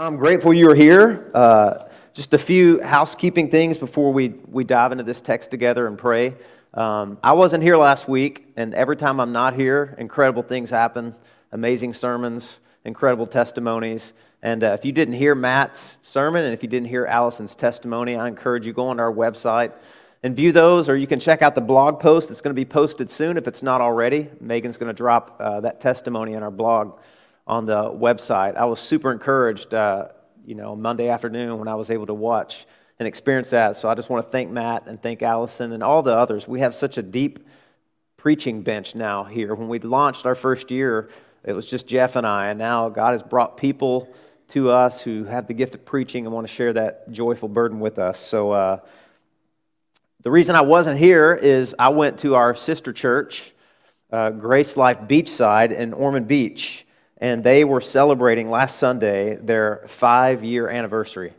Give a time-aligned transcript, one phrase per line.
[0.00, 1.30] I'm grateful you're here.
[1.34, 1.84] Uh,
[2.14, 6.36] just a few housekeeping things before we, we dive into this text together and pray.
[6.72, 11.14] Um, I wasn't here last week, and every time I'm not here, incredible things happen
[11.52, 14.14] amazing sermons, incredible testimonies.
[14.40, 18.16] And uh, if you didn't hear Matt's sermon and if you didn't hear Allison's testimony,
[18.16, 19.74] I encourage you go on our website
[20.22, 22.28] and view those, or you can check out the blog post.
[22.28, 24.30] that's going to be posted soon if it's not already.
[24.40, 26.98] Megan's going to drop uh, that testimony in our blog
[27.50, 28.54] on the website.
[28.54, 30.06] I was super encouraged, uh,
[30.46, 32.64] you know, Monday afternoon when I was able to watch
[33.00, 33.76] and experience that.
[33.76, 36.46] So I just want to thank Matt and thank Allison and all the others.
[36.46, 37.40] We have such a deep
[38.16, 39.52] preaching bench now here.
[39.56, 41.10] When we launched our first year,
[41.42, 44.08] it was just Jeff and I, and now God has brought people
[44.48, 47.80] to us who have the gift of preaching and want to share that joyful burden
[47.80, 48.20] with us.
[48.20, 48.78] So, uh,
[50.22, 53.54] the reason I wasn't here is I went to our sister church,
[54.12, 56.86] uh, Grace Life Beachside in Ormond Beach
[57.20, 61.34] and they were celebrating last Sunday their five year anniversary.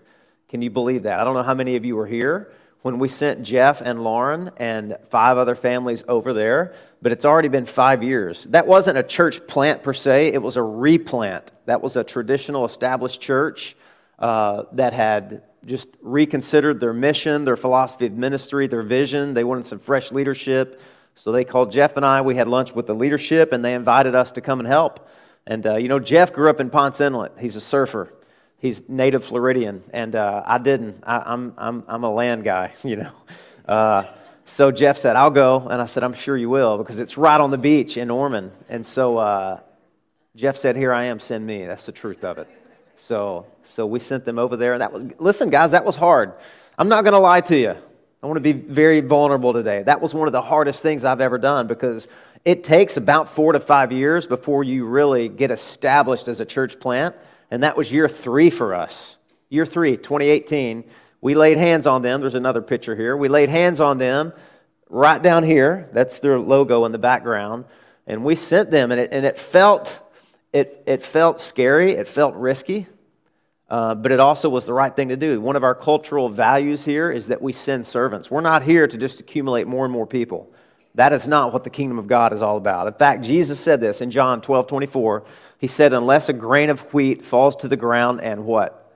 [0.49, 1.19] Can you believe that?
[1.19, 2.51] I don't know how many of you were here
[2.81, 7.47] when we sent Jeff and Lauren and five other families over there, but it's already
[7.47, 8.45] been five years.
[8.45, 11.51] That wasn't a church plant per se, it was a replant.
[11.65, 13.75] That was a traditional established church
[14.19, 19.33] uh, that had just reconsidered their mission, their philosophy of ministry, their vision.
[19.33, 20.81] They wanted some fresh leadership.
[21.13, 22.21] So they called Jeff and I.
[22.21, 25.07] We had lunch with the leadership, and they invited us to come and help.
[25.47, 27.33] And, uh, you know, Jeff grew up in Ponce Inlet.
[27.39, 28.13] He's a surfer.
[28.57, 29.83] He's native Floridian.
[29.91, 31.03] And uh, I didn't.
[31.03, 33.11] I, am I'm, I'm, I'm a land guy, you know.
[33.67, 34.05] Uh,
[34.45, 35.67] so Jeff said, I'll go.
[35.69, 38.51] And I said, I'm sure you will because it's right on the beach in Ormond.
[38.69, 39.59] And so uh,
[40.35, 41.65] Jeff said, Here I am, send me.
[41.65, 42.47] That's the truth of it.
[42.97, 44.73] So, so we sent them over there.
[44.73, 46.33] And that was, listen, guys, that was hard.
[46.77, 47.75] I'm not going to lie to you.
[48.23, 49.81] I want to be very vulnerable today.
[49.81, 52.07] That was one of the hardest things I've ever done because
[52.45, 56.79] it takes about four to five years before you really get established as a church
[56.79, 57.15] plant.
[57.49, 59.17] And that was year three for us.
[59.49, 60.83] Year three, 2018.
[61.19, 62.21] We laid hands on them.
[62.21, 63.17] There's another picture here.
[63.17, 64.33] We laid hands on them
[64.87, 65.89] right down here.
[65.91, 67.65] That's their logo in the background.
[68.05, 69.99] And we sent them, and it, and it, felt,
[70.53, 71.93] it, it felt scary.
[71.93, 72.87] It felt risky.
[73.71, 75.39] Uh, but it also was the right thing to do.
[75.39, 78.29] One of our cultural values here is that we send servants.
[78.29, 80.51] We're not here to just accumulate more and more people.
[80.95, 82.87] That is not what the kingdom of God is all about.
[82.87, 85.23] In fact, Jesus said this in John 12 24.
[85.57, 88.93] He said, Unless a grain of wheat falls to the ground and what?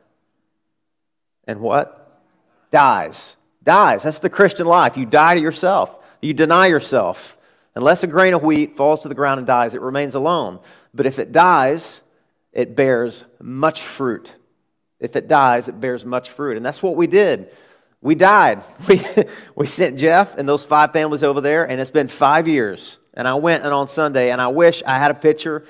[1.48, 2.22] And what?
[2.70, 3.38] Dies.
[3.64, 4.04] Dies.
[4.04, 4.98] That's the Christian life.
[4.98, 7.38] You die to yourself, you deny yourself.
[7.76, 10.60] Unless a grain of wheat falls to the ground and dies, it remains alone.
[10.94, 12.02] But if it dies,
[12.52, 14.36] it bears much fruit.
[15.00, 16.58] If it dies, it bears much fruit.
[16.58, 17.52] And that's what we did
[18.06, 18.64] we died.
[18.88, 19.02] We,
[19.56, 23.00] we sent Jeff and those five families over there, and it's been five years.
[23.16, 25.66] And I went and on Sunday, and I wish I had a picture.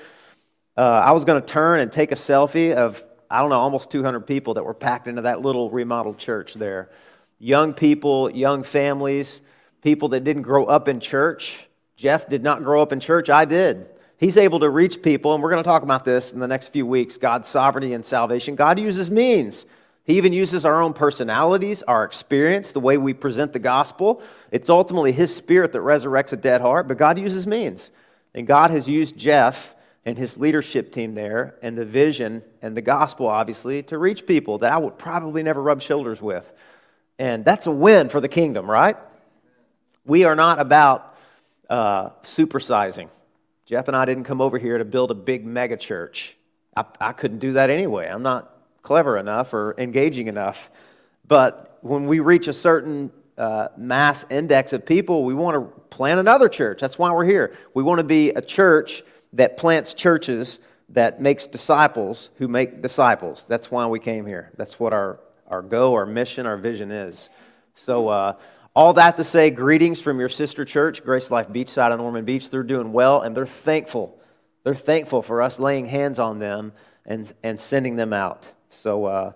[0.76, 3.90] Uh, I was going to turn and take a selfie of, I don't know, almost
[3.90, 6.90] 200 people that were packed into that little remodeled church there.
[7.38, 9.40] Young people, young families,
[9.80, 11.66] people that didn't grow up in church.
[11.96, 13.88] Jeff did not grow up in church, I did.
[14.18, 16.68] He's able to reach people, and we're going to talk about this in the next
[16.68, 18.54] few weeks God's sovereignty and salvation.
[18.54, 19.66] God uses means.
[20.04, 24.22] He even uses our own personalities, our experience, the way we present the gospel.
[24.52, 27.90] It's ultimately His Spirit that resurrects a dead heart, but God uses means.
[28.32, 29.74] And God has used Jeff
[30.06, 34.58] and his leadership team there and the vision and the gospel, obviously, to reach people
[34.58, 36.50] that I would probably never rub shoulders with.
[37.18, 38.96] And that's a win for the kingdom, right?
[40.04, 41.16] We are not about
[41.68, 43.08] uh, supersizing.
[43.66, 46.36] Jeff and I didn't come over here to build a big mega church.
[46.76, 48.06] I, I couldn't do that anyway.
[48.06, 50.70] I'm not clever enough or engaging enough.
[51.26, 56.20] But when we reach a certain uh, mass index of people, we want to plant
[56.20, 56.80] another church.
[56.80, 57.56] That's why we're here.
[57.74, 60.60] We want to be a church that plants churches
[60.90, 63.46] that makes disciples who make disciples.
[63.48, 64.52] That's why we came here.
[64.56, 67.30] That's what our, our go, our mission, our vision is.
[67.74, 68.34] So, uh,
[68.76, 72.50] all that to say, greetings from your sister church, Grace Life Beachside on Ormond Beach.
[72.50, 74.20] They're doing well and they're thankful.
[74.64, 76.74] They're thankful for us laying hands on them
[77.06, 78.46] and, and sending them out.
[78.68, 79.32] So, uh,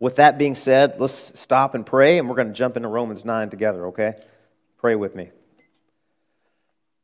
[0.00, 3.26] with that being said, let's stop and pray, and we're going to jump into Romans
[3.26, 4.14] 9 together, okay?
[4.78, 5.30] Pray with me.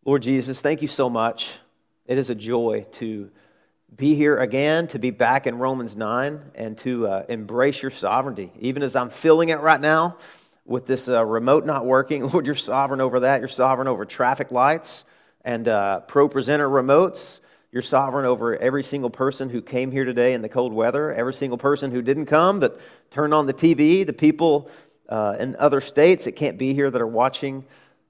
[0.07, 1.59] Lord Jesus, thank you so much.
[2.07, 3.31] It is a joy to
[3.95, 8.53] be here again, to be back in Romans 9, and to uh, embrace your sovereignty.
[8.61, 10.17] Even as I'm feeling it right now
[10.65, 13.41] with this uh, remote not working, Lord, you're sovereign over that.
[13.41, 15.05] You're sovereign over traffic lights
[15.45, 17.41] and uh, ProPresenter remotes.
[17.71, 21.35] You're sovereign over every single person who came here today in the cold weather, every
[21.35, 22.81] single person who didn't come but
[23.11, 24.71] turned on the TV, the people
[25.09, 27.65] uh, in other states that can't be here that are watching.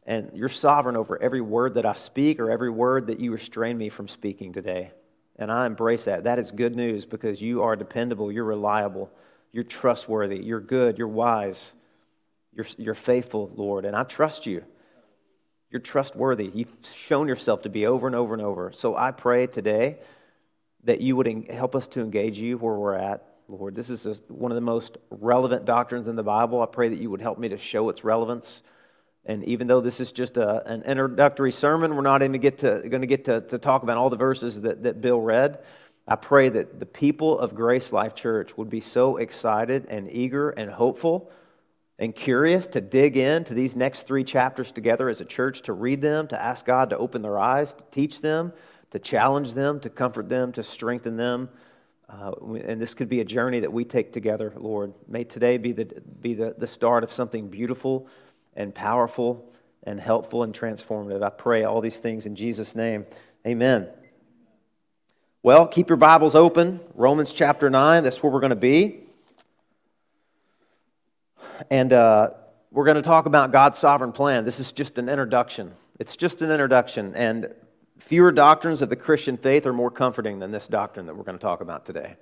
[0.06, 3.79] And you're sovereign over every word that I speak or every word that you restrain
[3.79, 4.91] me from speaking today.
[5.37, 6.25] And I embrace that.
[6.25, 9.11] That is good news because you are dependable, you're reliable,
[9.51, 11.75] you're trustworthy, you're good, you're wise,
[12.55, 13.85] you're, you're faithful, Lord.
[13.85, 14.65] And I trust you.
[15.71, 16.51] You're trustworthy.
[16.55, 18.71] You've shown yourself to be over and over and over.
[18.73, 19.99] So I pray today
[20.85, 23.75] that you would help us to engage you where we're at, Lord.
[23.75, 26.62] This is one of the most relevant doctrines in the Bible.
[26.62, 28.62] I pray that you would help me to show its relevance.
[29.27, 32.83] And even though this is just a, an introductory sermon, we're not even get to,
[32.89, 35.61] going to get to, to talk about all the verses that, that Bill read.
[36.06, 40.51] I pray that the people of Grace Life Church would be so excited and eager
[40.51, 41.33] and hopeful
[41.99, 46.00] and curious to dig into these next three chapters together as a church, to read
[46.00, 48.52] them, to ask God to open their eyes, to teach them,
[48.91, 51.49] to challenge them, to comfort them, to strengthen them.
[52.08, 52.32] Uh,
[52.64, 54.93] and this could be a journey that we take together, Lord.
[55.08, 55.87] May today be, the,
[56.20, 58.08] be the, the start of something beautiful
[58.55, 59.52] and powerful
[59.85, 61.23] and helpful and transformative.
[61.23, 63.06] I pray all these things in Jesus' name.
[63.46, 63.88] Amen.
[65.43, 66.81] Well, keep your Bibles open.
[66.94, 69.04] Romans chapter 9, that's where we're going to be.
[71.71, 72.31] And uh,
[72.71, 74.45] we're going to talk about God's sovereign plan.
[74.45, 75.73] This is just an introduction.
[75.99, 77.15] It's just an introduction.
[77.15, 77.55] And
[77.99, 81.39] fewer doctrines of the Christian faith are more comforting than this doctrine that we're going
[81.39, 82.17] to talk about today.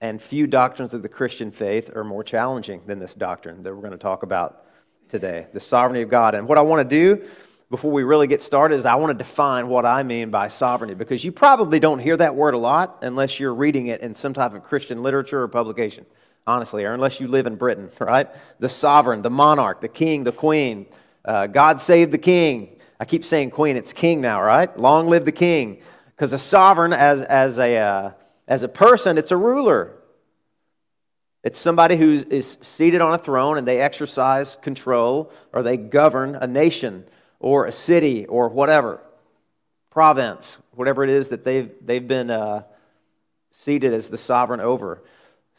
[0.00, 3.82] And few doctrines of the Christian faith are more challenging than this doctrine that we're
[3.82, 4.64] going to talk about
[5.08, 6.34] today the sovereignty of God.
[6.34, 7.26] And what I want to do
[7.68, 10.94] before we really get started is I want to define what I mean by sovereignty
[10.94, 14.32] because you probably don't hear that word a lot unless you're reading it in some
[14.32, 16.06] type of Christian literature or publication,
[16.46, 18.28] honestly, or unless you live in Britain, right?
[18.58, 20.86] The sovereign, the monarch, the king, the queen.
[21.24, 22.76] Uh, God save the king.
[22.98, 24.74] I keep saying queen, it's king now, right?
[24.78, 25.80] Long live the king.
[26.14, 28.10] Because a sovereign, as, as, a, uh,
[28.46, 29.94] as a person, it's a ruler.
[31.42, 36.34] It's somebody who is seated on a throne and they exercise control or they govern
[36.34, 37.04] a nation
[37.38, 39.00] or a city or whatever,
[39.88, 42.64] province, whatever it is that they've, they've been uh,
[43.50, 45.02] seated as the sovereign over.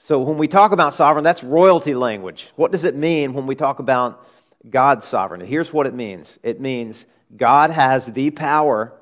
[0.04, 2.54] So when we talk about sovereign, that's royalty language.
[2.56, 4.28] What does it mean when we talk about
[4.68, 5.46] God's sovereignty?
[5.46, 7.06] Here's what it means it means
[7.38, 8.94] God has the power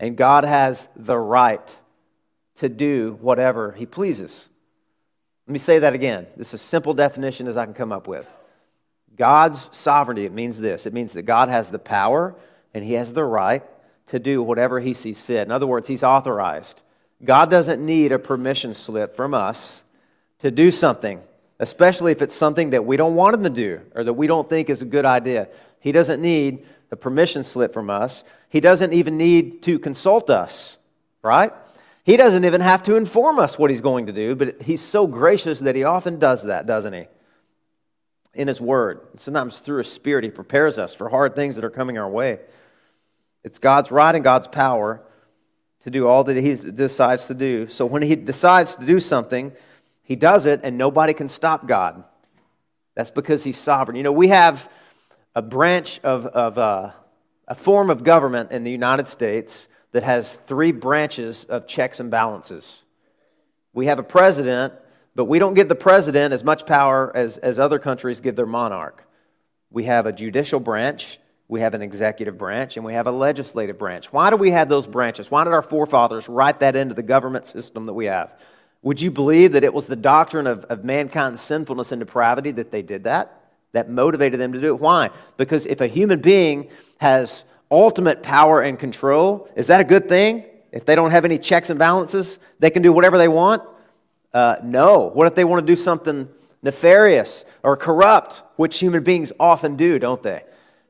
[0.00, 1.76] and God has the right
[2.60, 4.48] to do whatever he pleases.
[5.46, 6.26] Let me say that again.
[6.34, 8.26] This is a simple definition as I can come up with.
[9.16, 12.34] God's sovereignty, it means this it means that God has the power
[12.72, 13.64] and he has the right
[14.06, 15.46] to do whatever he sees fit.
[15.46, 16.80] In other words, he's authorized.
[17.22, 19.84] God doesn't need a permission slip from us
[20.40, 21.20] to do something,
[21.58, 24.48] especially if it's something that we don't want him to do or that we don't
[24.48, 25.48] think is a good idea.
[25.80, 28.24] He doesn't need a permission slip from us.
[28.48, 30.78] He doesn't even need to consult us,
[31.22, 31.52] right?
[32.04, 35.06] He doesn't even have to inform us what he's going to do, but he's so
[35.06, 37.06] gracious that he often does that, doesn't he?
[38.32, 39.00] In his word.
[39.16, 42.38] Sometimes through his spirit, he prepares us for hard things that are coming our way.
[43.44, 45.02] It's God's right and God's power
[45.84, 47.68] to do all that he decides to do.
[47.68, 49.52] So when he decides to do something,
[50.08, 52.02] he does it and nobody can stop God.
[52.94, 53.94] That's because he's sovereign.
[53.94, 54.72] You know, we have
[55.34, 56.92] a branch of, of uh,
[57.46, 62.10] a form of government in the United States that has three branches of checks and
[62.10, 62.84] balances.
[63.74, 64.72] We have a president,
[65.14, 68.46] but we don't give the president as much power as, as other countries give their
[68.46, 69.04] monarch.
[69.70, 71.18] We have a judicial branch,
[71.48, 74.10] we have an executive branch, and we have a legislative branch.
[74.10, 75.30] Why do we have those branches?
[75.30, 78.32] Why did our forefathers write that into the government system that we have?
[78.82, 82.70] Would you believe that it was the doctrine of, of mankind's sinfulness and depravity that
[82.70, 83.34] they did that?
[83.72, 84.80] That motivated them to do it?
[84.80, 85.10] Why?
[85.36, 89.48] Because if a human being has ultimate power and control.
[89.56, 90.44] Is that a good thing?
[90.72, 93.62] If they don't have any checks and balances, they can do whatever they want?
[94.32, 95.10] Uh, no.
[95.12, 96.28] What if they want to do something
[96.62, 100.42] nefarious or corrupt, which human beings often do, don't they?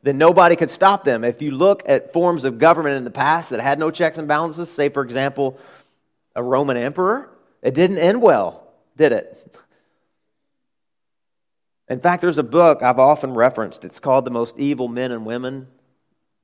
[0.03, 1.25] Then nobody could stop them.
[1.25, 4.29] If you look at forms of government in the past that had no checks and
[4.29, 5.59] balances, say, for example,
[6.35, 7.31] a Roman emperor,
[7.63, 9.35] it didn't end well, did it?
[11.89, 13.85] In fact, there's a book I've often referenced.
[13.85, 15.69] It's called The Most Evil Men and Women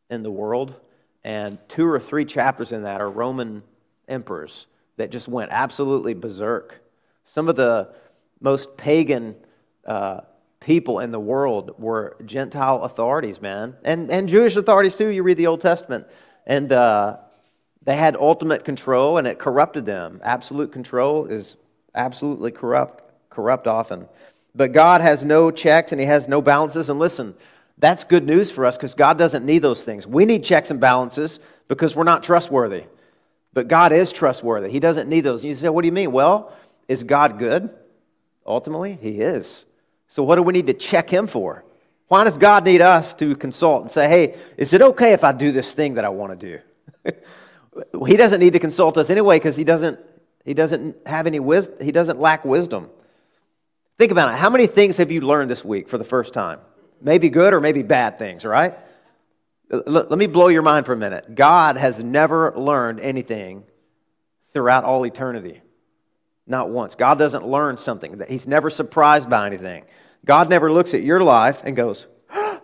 [0.08, 0.74] in the world,
[1.22, 3.62] and two or three chapters in that are Roman
[4.08, 4.66] emperors
[4.96, 6.80] that just went absolutely berserk.
[7.24, 7.94] Some of the
[8.40, 9.34] most pagan
[9.86, 10.20] uh,
[10.60, 15.08] people in the world were Gentile authorities, man, and, and Jewish authorities too.
[15.08, 16.06] You read the Old Testament,
[16.46, 17.18] and uh,
[17.84, 20.20] they had ultimate control, and it corrupted them.
[20.24, 21.56] Absolute control is
[21.94, 24.08] absolutely corrupt, corrupt often.
[24.54, 26.88] But God has no checks and He has no balances.
[26.88, 27.34] And listen,
[27.78, 30.06] that's good news for us because God doesn't need those things.
[30.06, 32.84] We need checks and balances because we're not trustworthy.
[33.52, 34.70] But God is trustworthy.
[34.70, 35.42] He doesn't need those.
[35.42, 36.12] And you say, what do you mean?
[36.12, 36.52] Well,
[36.88, 37.70] is God good?
[38.46, 39.66] Ultimately, He is.
[40.08, 41.64] So what do we need to check Him for?
[42.08, 45.32] Why does God need us to consult and say, hey, is it okay if I
[45.32, 46.62] do this thing that I want to
[47.04, 47.12] do?
[48.06, 49.98] he doesn't need to consult us anyway because he doesn't,
[50.44, 51.76] he doesn't have any wisdom.
[51.80, 52.90] He doesn't lack wisdom.
[53.98, 54.36] Think about it.
[54.36, 56.60] How many things have you learned this week for the first time?
[57.00, 58.76] Maybe good or maybe bad things, right?
[59.70, 61.34] Let me blow your mind for a minute.
[61.34, 63.64] God has never learned anything
[64.52, 65.60] throughout all eternity.
[66.46, 66.94] Not once.
[66.94, 68.20] God doesn't learn something.
[68.28, 69.84] He's never surprised by anything.
[70.24, 72.06] God never looks at your life and goes,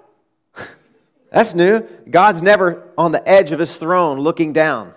[1.31, 1.81] That's new.
[2.09, 4.95] God's never on the edge of his throne looking down,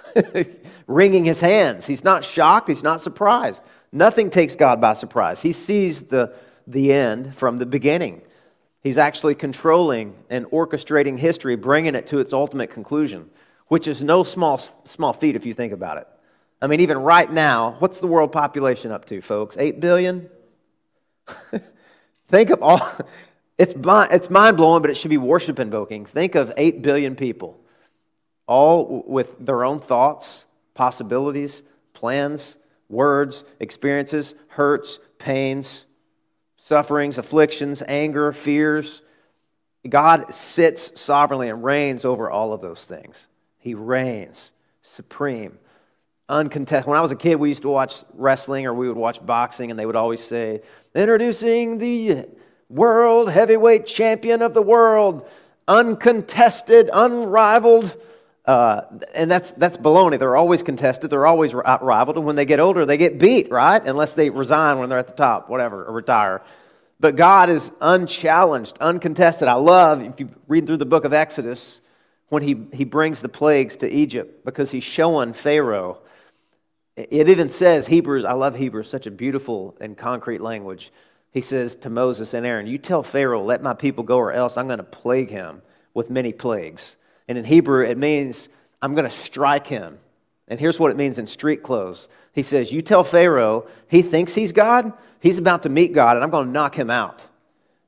[0.86, 1.86] wringing his hands.
[1.86, 2.68] He's not shocked.
[2.68, 3.62] He's not surprised.
[3.92, 5.42] Nothing takes God by surprise.
[5.42, 6.34] He sees the,
[6.66, 8.22] the end from the beginning.
[8.82, 13.30] He's actually controlling and orchestrating history, bringing it to its ultimate conclusion,
[13.68, 16.08] which is no small, small feat if you think about it.
[16.60, 19.56] I mean, even right now, what's the world population up to, folks?
[19.58, 20.28] 8 billion?
[22.28, 22.80] think of all,
[23.58, 26.06] it's, it's mind blowing, but it should be worship invoking.
[26.06, 27.60] Think of 8 billion people,
[28.46, 32.58] all with their own thoughts, possibilities, plans,
[32.88, 35.86] words, experiences, hurts, pains
[36.62, 39.02] sufferings, afflictions, anger, fears.
[39.88, 43.26] God sits sovereignly and reigns over all of those things.
[43.58, 45.58] He reigns supreme,
[46.28, 46.88] uncontested.
[46.88, 49.72] When I was a kid, we used to watch wrestling or we would watch boxing,
[49.72, 50.62] and they would always say,
[50.94, 52.28] Introducing the
[52.68, 55.28] world heavyweight champion of the world,
[55.66, 58.00] uncontested, unrivaled.
[58.44, 58.82] Uh,
[59.14, 60.18] and that's, that's baloney.
[60.18, 63.80] They're always contested, they're always rivaled, and when they get older, they get beat, right?
[63.84, 66.42] Unless they resign when they're at the top, whatever, or retire.
[66.98, 69.48] But God is unchallenged, uncontested.
[69.48, 71.82] I love, if you read through the book of Exodus,
[72.32, 75.98] when he, he brings the plagues to Egypt because he's showing Pharaoh.
[76.96, 80.92] It even says, Hebrews, I love Hebrews, such a beautiful and concrete language.
[81.30, 84.56] He says to Moses and Aaron, You tell Pharaoh, let my people go, or else
[84.56, 85.60] I'm going to plague him
[85.92, 86.96] with many plagues.
[87.28, 88.48] And in Hebrew, it means
[88.80, 89.98] I'm going to strike him.
[90.48, 92.08] And here's what it means in street clothes.
[92.32, 96.24] He says, You tell Pharaoh he thinks he's God, he's about to meet God, and
[96.24, 97.26] I'm going to knock him out.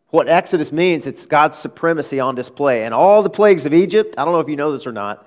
[0.08, 2.84] What Exodus means, it's God's supremacy on display.
[2.84, 5.26] And all the plagues of Egypt, I don't know if you know this or not,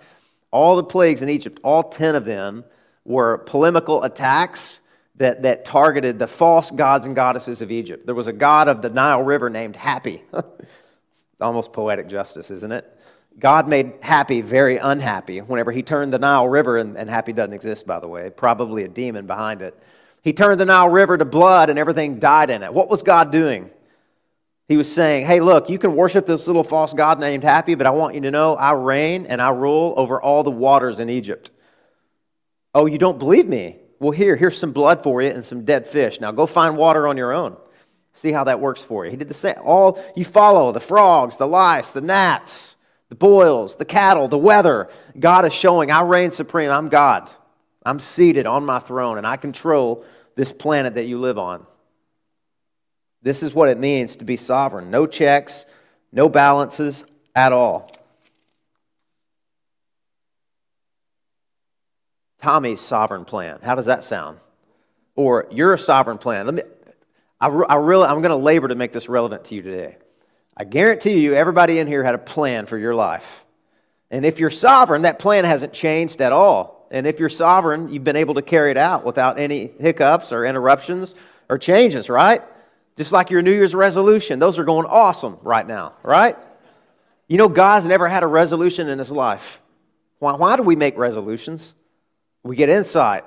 [0.49, 2.63] all the plagues in Egypt, all 10 of them
[3.03, 4.79] were polemical attacks
[5.17, 8.05] that, that targeted the false gods and goddesses of Egypt.
[8.05, 10.23] There was a god of the Nile River named Happy.
[11.41, 12.96] almost poetic justice, isn't it?
[13.39, 17.53] God made Happy very unhappy whenever he turned the Nile River, and, and Happy doesn't
[17.53, 19.77] exist, by the way, probably a demon behind it.
[20.23, 22.73] He turned the Nile River to blood and everything died in it.
[22.73, 23.69] What was God doing?
[24.67, 27.87] He was saying, Hey, look, you can worship this little false God named Happy, but
[27.87, 31.09] I want you to know I reign and I rule over all the waters in
[31.09, 31.51] Egypt.
[32.73, 33.77] Oh, you don't believe me?
[33.99, 36.19] Well, here, here's some blood for you and some dead fish.
[36.19, 37.55] Now go find water on your own.
[38.13, 39.11] See how that works for you.
[39.11, 39.55] He did the same.
[39.63, 42.76] All you follow the frogs, the lice, the gnats
[43.09, 44.89] the boils, the cattle, the weather.
[45.17, 46.69] God is showing, I reign supreme.
[46.69, 47.29] I'm God.
[47.85, 50.03] I'm seated on my throne, and I control
[50.35, 51.65] this planet that you live on.
[53.21, 55.65] This is what it means to be sovereign no checks,
[56.11, 57.03] no balances
[57.35, 57.91] at all.
[62.41, 63.59] Tommy's sovereign plan.
[63.63, 64.39] How does that sound?
[65.15, 66.45] Or your sovereign plan.
[66.45, 66.61] Let me,
[67.41, 69.97] I, I really, I'm going to labor to make this relevant to you today.
[70.59, 73.45] I guarantee you, everybody in here had a plan for your life.
[74.09, 76.87] And if you're sovereign, that plan hasn't changed at all.
[76.89, 80.45] And if you're sovereign, you've been able to carry it out without any hiccups or
[80.45, 81.13] interruptions
[81.47, 82.41] or changes, right?
[82.95, 84.39] Just like your New Year's resolution.
[84.39, 86.35] Those are going awesome right now, right?
[87.27, 89.61] You know, God's never had a resolution in his life.
[90.17, 91.75] Why, why do we make resolutions?
[92.41, 93.25] We get insight.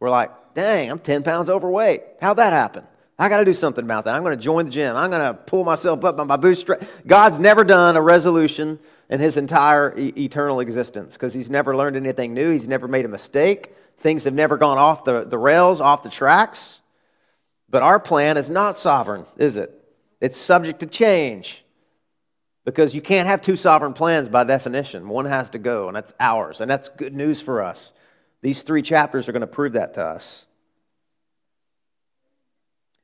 [0.00, 2.02] We're like, dang, I'm 10 pounds overweight.
[2.20, 2.84] How'd that happen?
[3.18, 4.14] I got to do something about that.
[4.14, 4.94] I'm going to join the gym.
[4.94, 6.82] I'm going to pull myself up by my bootstrap.
[7.06, 11.96] God's never done a resolution in his entire e- eternal existence because he's never learned
[11.96, 12.50] anything new.
[12.50, 13.74] He's never made a mistake.
[13.98, 16.80] Things have never gone off the, the rails, off the tracks.
[17.70, 19.72] But our plan is not sovereign, is it?
[20.20, 21.64] It's subject to change
[22.66, 25.08] because you can't have two sovereign plans by definition.
[25.08, 26.60] One has to go, and that's ours.
[26.60, 27.94] And that's good news for us.
[28.42, 30.45] These three chapters are going to prove that to us.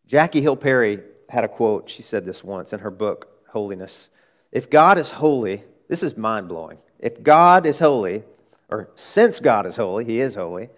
[0.06, 1.88] Jackie Hill Perry had a quote.
[1.88, 4.08] She said this once in her book, Holiness.
[4.50, 6.78] If God is holy, this is mind blowing.
[6.98, 8.22] If God is holy,
[8.68, 10.68] or since God is holy, He is holy,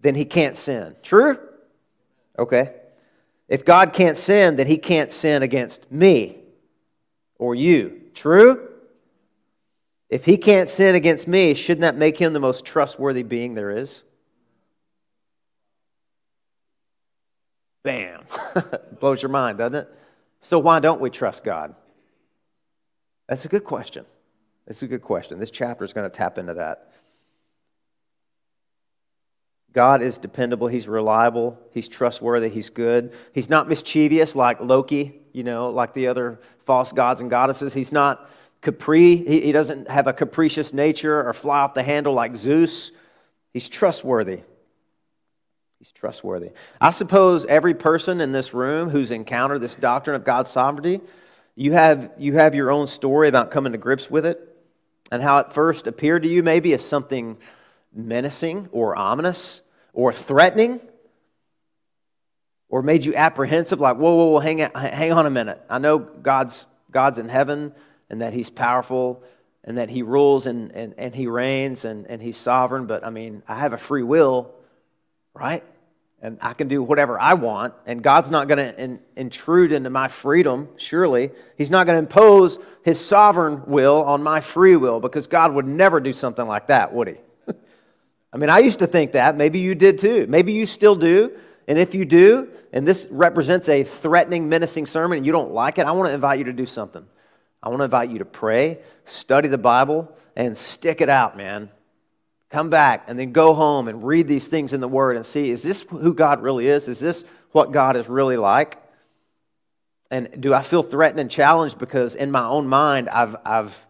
[0.00, 0.96] then He can't sin.
[1.02, 1.38] True?
[2.38, 2.74] Okay.
[3.48, 6.38] If God can't sin, then He can't sin against me
[7.38, 8.00] or you.
[8.14, 8.68] True?
[10.08, 13.76] If He can't sin against me, shouldn't that make Him the most trustworthy being there
[13.76, 14.02] is?
[17.86, 18.24] Bam.
[19.00, 19.88] Blows your mind, doesn't it?
[20.40, 21.72] So, why don't we trust God?
[23.28, 24.04] That's a good question.
[24.66, 25.38] That's a good question.
[25.38, 26.90] This chapter is going to tap into that.
[29.72, 33.12] God is dependable, He's reliable, He's trustworthy, He's good.
[33.32, 37.72] He's not mischievous like Loki, you know, like the other false gods and goddesses.
[37.72, 38.28] He's not
[38.62, 42.90] capri, he, he doesn't have a capricious nature or fly off the handle like Zeus.
[43.52, 44.40] He's trustworthy.
[45.78, 46.50] He's trustworthy.
[46.80, 51.00] I suppose every person in this room who's encountered this doctrine of God's sovereignty,
[51.54, 54.56] you have, you have your own story about coming to grips with it
[55.10, 57.36] and how it first appeared to you maybe as something
[57.92, 60.80] menacing or ominous or threatening
[62.68, 65.78] or made you apprehensive like whoa whoa whoa hang on, hang on a minute i
[65.78, 67.72] know god's god's in heaven
[68.10, 69.22] and that he's powerful
[69.64, 73.10] and that he rules and, and, and he reigns and, and he's sovereign but i
[73.10, 74.52] mean i have a free will
[75.36, 75.62] right
[76.22, 79.90] and i can do whatever i want and god's not going to in, intrude into
[79.90, 85.00] my freedom surely he's not going to impose his sovereign will on my free will
[85.00, 87.16] because god would never do something like that would he
[88.32, 89.34] I mean, I used to think that.
[89.34, 90.26] Maybe you did too.
[90.26, 91.32] Maybe you still do.
[91.68, 95.78] And if you do, and this represents a threatening, menacing sermon, and you don't like
[95.78, 97.04] it, I want to invite you to do something.
[97.62, 101.70] I want to invite you to pray, study the Bible, and stick it out, man.
[102.56, 105.50] Come back and then go home and read these things in the Word and see
[105.50, 106.88] is this who God really is?
[106.88, 107.22] Is this
[107.52, 108.82] what God is really like?
[110.10, 113.86] And do I feel threatened and challenged because in my own mind I've, I've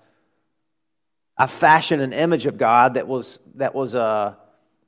[1.38, 4.34] I fashioned an image of God that was, that was uh,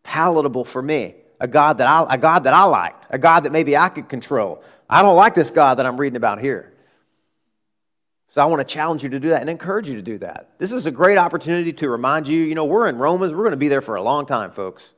[0.02, 3.52] palatable for me, a God, that I, a God that I liked, a God that
[3.52, 4.60] maybe I could control.
[4.90, 6.72] I don't like this God that I'm reading about here.
[8.30, 10.50] So I want to challenge you to do that and encourage you to do that.
[10.58, 13.52] This is a great opportunity to remind you, you know, we're in Romans, we're going
[13.52, 14.92] to be there for a long time, folks.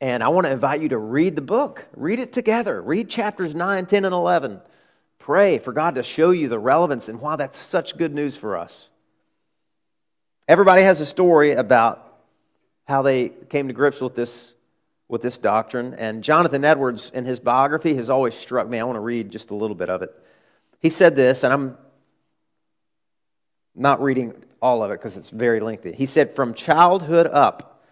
[0.00, 1.84] And I want to invite you to read the book.
[1.94, 2.82] Read it together.
[2.82, 4.60] Read chapters 9, 10, and 11.
[5.20, 8.56] Pray for God to show you the relevance and why that's such good news for
[8.56, 8.88] us.
[10.48, 12.22] Everybody has a story about
[12.88, 14.54] how they came to grips with this,
[15.06, 15.94] with this doctrine.
[15.94, 18.80] And Jonathan Edwards, in his biography, has always struck me.
[18.80, 20.12] I want to read just a little bit of it.
[20.80, 21.76] He said this, and I'm
[23.74, 25.92] not reading all of it because it's very lengthy.
[25.92, 27.84] He said, From childhood up,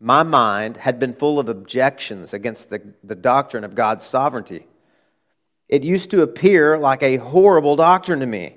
[0.00, 4.66] my mind had been full of objections against the, the doctrine of God's sovereignty.
[5.68, 8.56] It used to appear like a horrible doctrine to me.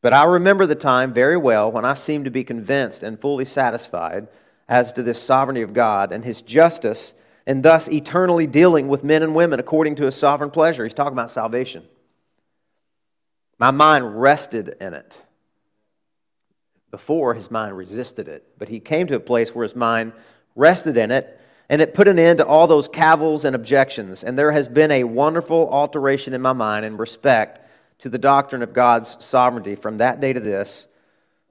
[0.00, 3.44] But I remember the time very well when I seemed to be convinced and fully
[3.44, 4.28] satisfied
[4.68, 7.14] as to this sovereignty of God and his justice,
[7.46, 10.84] and thus eternally dealing with men and women according to his sovereign pleasure.
[10.84, 11.84] He's talking about salvation.
[13.58, 15.16] My mind rested in it.
[16.94, 20.12] Before, his mind resisted it, but he came to a place where his mind
[20.54, 24.22] rested in it, and it put an end to all those cavils and objections.
[24.22, 28.62] And there has been a wonderful alteration in my mind in respect to the doctrine
[28.62, 30.86] of God's sovereignty from that day to this,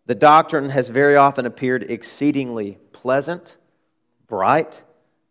[0.05, 3.57] the doctrine has very often appeared exceedingly pleasant,
[4.27, 4.81] bright,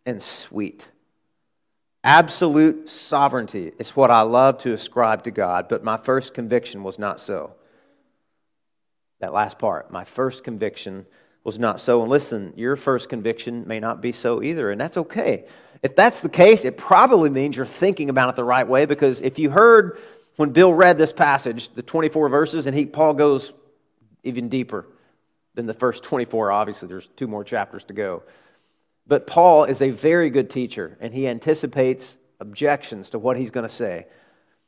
[0.05, 0.89] and sweet.
[2.03, 6.99] Absolute sovereignty is what I love to ascribe to God, but my first conviction was
[6.99, 7.55] not so.
[9.23, 11.05] That last part, my first conviction
[11.45, 12.01] was not so.
[12.01, 15.45] And listen, your first conviction may not be so either, and that's okay.
[15.81, 19.21] If that's the case, it probably means you're thinking about it the right way because
[19.21, 19.97] if you heard
[20.35, 23.53] when Bill read this passage, the 24 verses, and he, Paul goes
[24.25, 24.87] even deeper
[25.53, 26.51] than the first 24.
[26.51, 28.23] Obviously, there's two more chapters to go.
[29.07, 33.65] But Paul is a very good teacher, and he anticipates objections to what he's going
[33.65, 34.05] to say.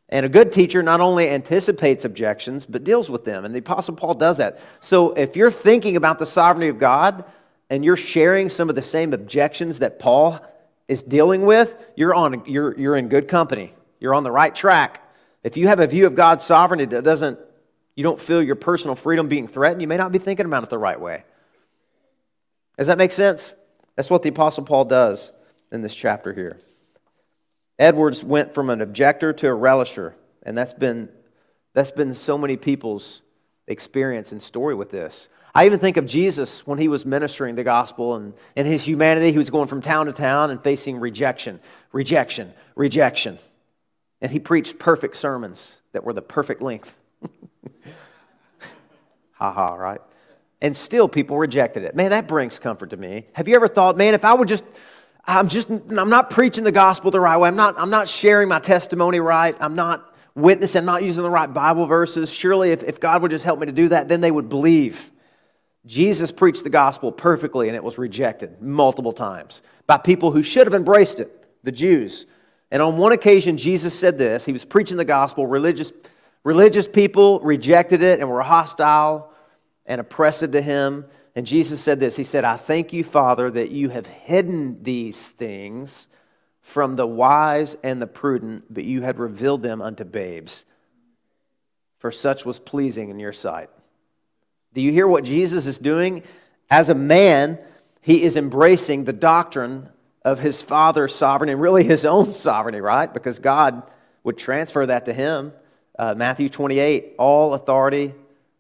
[0.09, 3.43] And a good teacher not only anticipates objections, but deals with them.
[3.43, 4.59] And the Apostle Paul does that.
[4.79, 7.25] So if you're thinking about the sovereignty of God
[7.69, 10.39] and you're sharing some of the same objections that Paul
[10.87, 13.73] is dealing with, you're, on, you're, you're in good company.
[13.99, 15.01] You're on the right track.
[15.43, 17.39] If you have a view of God's sovereignty that doesn't,
[17.95, 20.69] you don't feel your personal freedom being threatened, you may not be thinking about it
[20.69, 21.23] the right way.
[22.77, 23.55] Does that make sense?
[23.95, 25.31] That's what the Apostle Paul does
[25.71, 26.59] in this chapter here.
[27.77, 31.09] Edwards went from an objector to a relisher, and that's been,
[31.73, 33.21] that's been so many people's
[33.67, 35.27] experience and story with this.
[35.53, 39.31] I even think of Jesus when he was ministering the gospel and in his humanity,
[39.31, 41.59] he was going from town to town and facing rejection,
[41.91, 43.39] rejection, rejection.
[44.21, 47.01] And he preached perfect sermons that were the perfect length.
[49.33, 50.01] ha ha, right?
[50.61, 51.95] And still people rejected it.
[51.95, 53.25] Man, that brings comfort to me.
[53.33, 54.63] Have you ever thought, man, if I would just
[55.27, 57.47] I'm just I'm not preaching the gospel the right way.
[57.47, 59.55] I'm not I'm not sharing my testimony right.
[59.59, 62.31] I'm not witnessing, I'm not using the right Bible verses.
[62.31, 65.11] Surely if, if God would just help me to do that, then they would believe.
[65.85, 70.67] Jesus preached the gospel perfectly and it was rejected multiple times by people who should
[70.67, 72.25] have embraced it, the Jews.
[72.71, 74.45] And on one occasion, Jesus said this.
[74.45, 75.45] He was preaching the gospel.
[75.45, 75.93] Religious,
[76.43, 79.31] religious people rejected it and were hostile
[79.85, 81.05] and oppressive to him.
[81.36, 85.28] And Jesus said this He said, I thank you, Father, that you have hidden these
[85.28, 86.08] things
[86.62, 90.65] from the wise and the prudent, but you had revealed them unto babes.
[92.00, 93.69] For such was pleasing in your sight.
[94.74, 96.24] Do you hear what Jesus is doing?
[96.69, 97.60] As a man,
[98.02, 99.89] he is embracing the doctrine
[100.24, 103.13] of his Father's sovereignty and really his own sovereignty, right?
[103.13, 103.84] Because God
[104.24, 105.54] would transfer that to him.
[105.98, 108.13] Uh, Matthew 28 All authority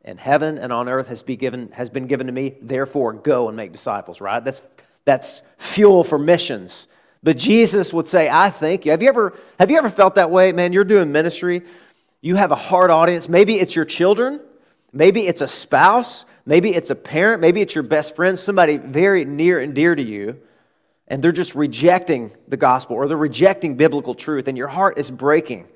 [0.05, 2.55] in heaven and on earth has, be given, has been given to me.
[2.61, 4.43] Therefore, go and make disciples, right?
[4.43, 4.61] That's,
[5.03, 6.87] that's fuel for missions.
[7.23, 8.91] But Jesus would say, I thank you.
[8.91, 10.51] Have you, ever, have you ever felt that way?
[10.51, 11.63] Man, you're doing ministry,
[12.21, 13.27] you have a hard audience.
[13.27, 14.39] Maybe it's your children,
[14.93, 19.25] maybe it's a spouse, maybe it's a parent, maybe it's your best friend, somebody very
[19.25, 20.39] near and dear to you,
[21.07, 25.09] and they're just rejecting the gospel or they're rejecting biblical truth, and your heart is
[25.09, 25.67] breaking.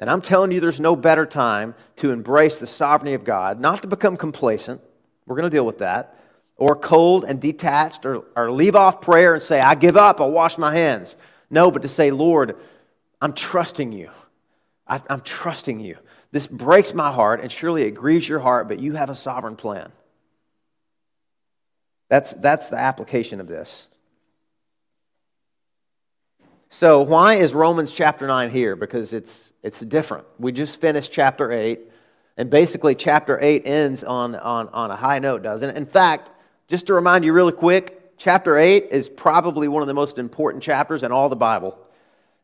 [0.00, 3.82] And I'm telling you, there's no better time to embrace the sovereignty of God, not
[3.82, 4.80] to become complacent.
[5.26, 6.16] We're going to deal with that.
[6.56, 10.30] Or cold and detached, or, or leave off prayer and say, I give up, I'll
[10.30, 11.16] wash my hands.
[11.50, 12.56] No, but to say, Lord,
[13.20, 14.10] I'm trusting you.
[14.86, 15.98] I, I'm trusting you.
[16.32, 19.56] This breaks my heart, and surely it grieves your heart, but you have a sovereign
[19.56, 19.92] plan.
[22.08, 23.89] That's, that's the application of this.
[26.72, 28.76] So, why is Romans chapter 9 here?
[28.76, 30.24] Because it's, it's different.
[30.38, 31.80] We just finished chapter 8,
[32.36, 35.76] and basically, chapter 8 ends on, on, on a high note, doesn't it?
[35.76, 36.30] In fact,
[36.68, 40.62] just to remind you really quick, chapter 8 is probably one of the most important
[40.62, 41.76] chapters in all the Bible.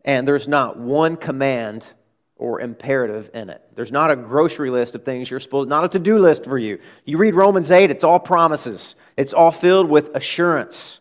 [0.04, 1.86] And there's not one command
[2.34, 3.62] or imperative in it.
[3.76, 6.58] There's not a grocery list of things you're supposed, not a to do list for
[6.58, 6.80] you.
[7.04, 11.00] You read Romans 8, it's all promises, it's all filled with assurance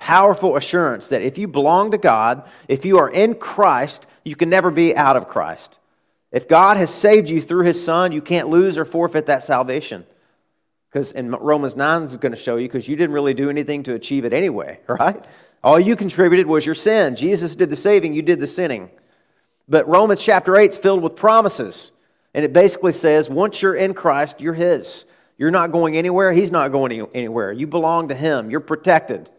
[0.00, 4.48] powerful assurance that if you belong to God, if you are in Christ, you can
[4.48, 5.78] never be out of Christ.
[6.32, 10.06] If God has saved you through his son, you can't lose or forfeit that salvation.
[10.90, 13.84] Because in Romans 9 is going to show you, because you didn't really do anything
[13.84, 15.22] to achieve it anyway, right?
[15.62, 17.14] All you contributed was your sin.
[17.14, 18.90] Jesus did the saving, you did the sinning.
[19.68, 21.92] But Romans chapter 8 is filled with promises.
[22.32, 25.04] And it basically says, once you're in Christ, you're his.
[25.36, 27.52] You're not going anywhere, he's not going anywhere.
[27.52, 29.30] You belong to him, you're protected.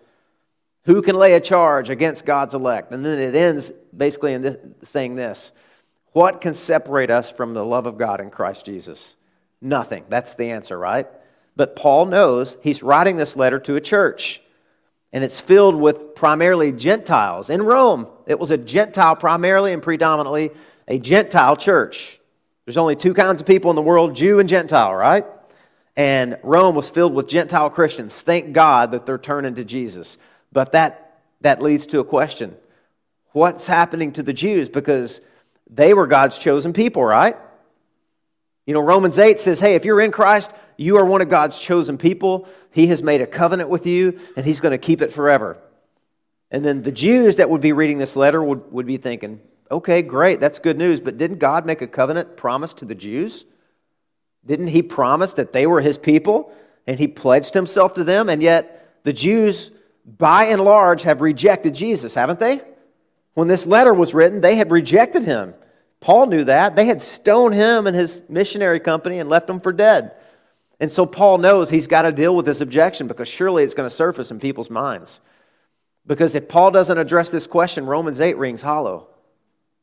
[0.85, 2.91] Who can lay a charge against God's elect?
[2.91, 5.51] And then it ends basically in this, saying this
[6.13, 9.15] What can separate us from the love of God in Christ Jesus?
[9.61, 10.05] Nothing.
[10.09, 11.07] That's the answer, right?
[11.55, 14.41] But Paul knows he's writing this letter to a church,
[15.13, 17.49] and it's filled with primarily Gentiles.
[17.49, 20.51] In Rome, it was a Gentile, primarily and predominantly
[20.87, 22.19] a Gentile church.
[22.65, 25.25] There's only two kinds of people in the world Jew and Gentile, right?
[25.95, 28.21] And Rome was filled with Gentile Christians.
[28.21, 30.17] Thank God that they're turning to Jesus.
[30.51, 32.55] But that, that leads to a question
[33.33, 34.69] What's happening to the Jews?
[34.69, 35.21] Because
[35.69, 37.37] they were God's chosen people, right?
[38.65, 41.57] You know, Romans 8 says, hey, if you're in Christ, you are one of God's
[41.57, 42.47] chosen people.
[42.71, 45.57] He has made a covenant with you, and He's going to keep it forever.
[46.51, 50.01] And then the Jews that would be reading this letter would, would be thinking, okay,
[50.01, 53.45] great, that's good news, but didn't God make a covenant promise to the Jews?
[54.45, 56.53] Didn't He promise that they were His people,
[56.85, 58.29] and He pledged Himself to them?
[58.29, 59.71] And yet the Jews
[60.05, 62.61] by and large, have rejected Jesus, haven't they?
[63.33, 65.53] When this letter was written, they had rejected him.
[65.99, 66.75] Paul knew that.
[66.75, 70.13] They had stoned him and his missionary company and left him for dead.
[70.79, 73.87] And so Paul knows he's got to deal with this objection because surely it's going
[73.87, 75.21] to surface in people's minds.
[76.07, 79.07] Because if Paul doesn't address this question, Romans 8 rings hollow,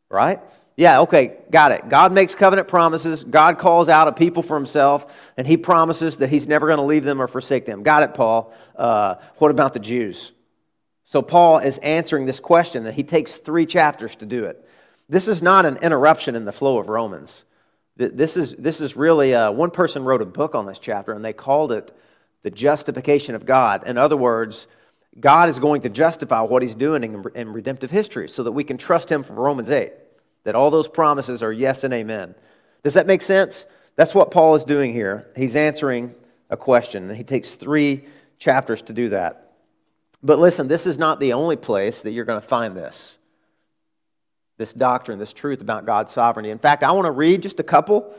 [0.09, 0.41] right?
[0.79, 1.89] Yeah, okay, got it.
[1.89, 3.25] God makes covenant promises.
[3.25, 6.85] God calls out a people for himself, and he promises that he's never going to
[6.85, 7.83] leave them or forsake them.
[7.83, 8.55] Got it, Paul.
[8.77, 10.31] Uh, what about the Jews?
[11.05, 14.65] So, Paul is answering this question, and he takes three chapters to do it.
[15.09, 17.45] This is not an interruption in the flow of Romans.
[17.97, 21.25] This is, this is really, uh, one person wrote a book on this chapter, and
[21.25, 21.91] they called it
[22.45, 23.85] The Justification of God.
[23.89, 24.69] In other words,
[25.19, 28.63] God is going to justify what he's doing in, in redemptive history so that we
[28.63, 29.93] can trust him from Romans 8
[30.49, 32.35] that all those promises are yes and amen.
[32.83, 33.67] Does that make sense?
[33.97, 35.29] That's what Paul is doing here.
[35.37, 36.15] He's answering
[36.49, 38.07] a question, and he takes three
[38.39, 39.53] chapters to do that.
[40.23, 43.19] But listen, this is not the only place that you're going to find this
[44.57, 46.49] this doctrine, this truth about God's sovereignty.
[46.49, 48.11] In fact, I want to read just a couple.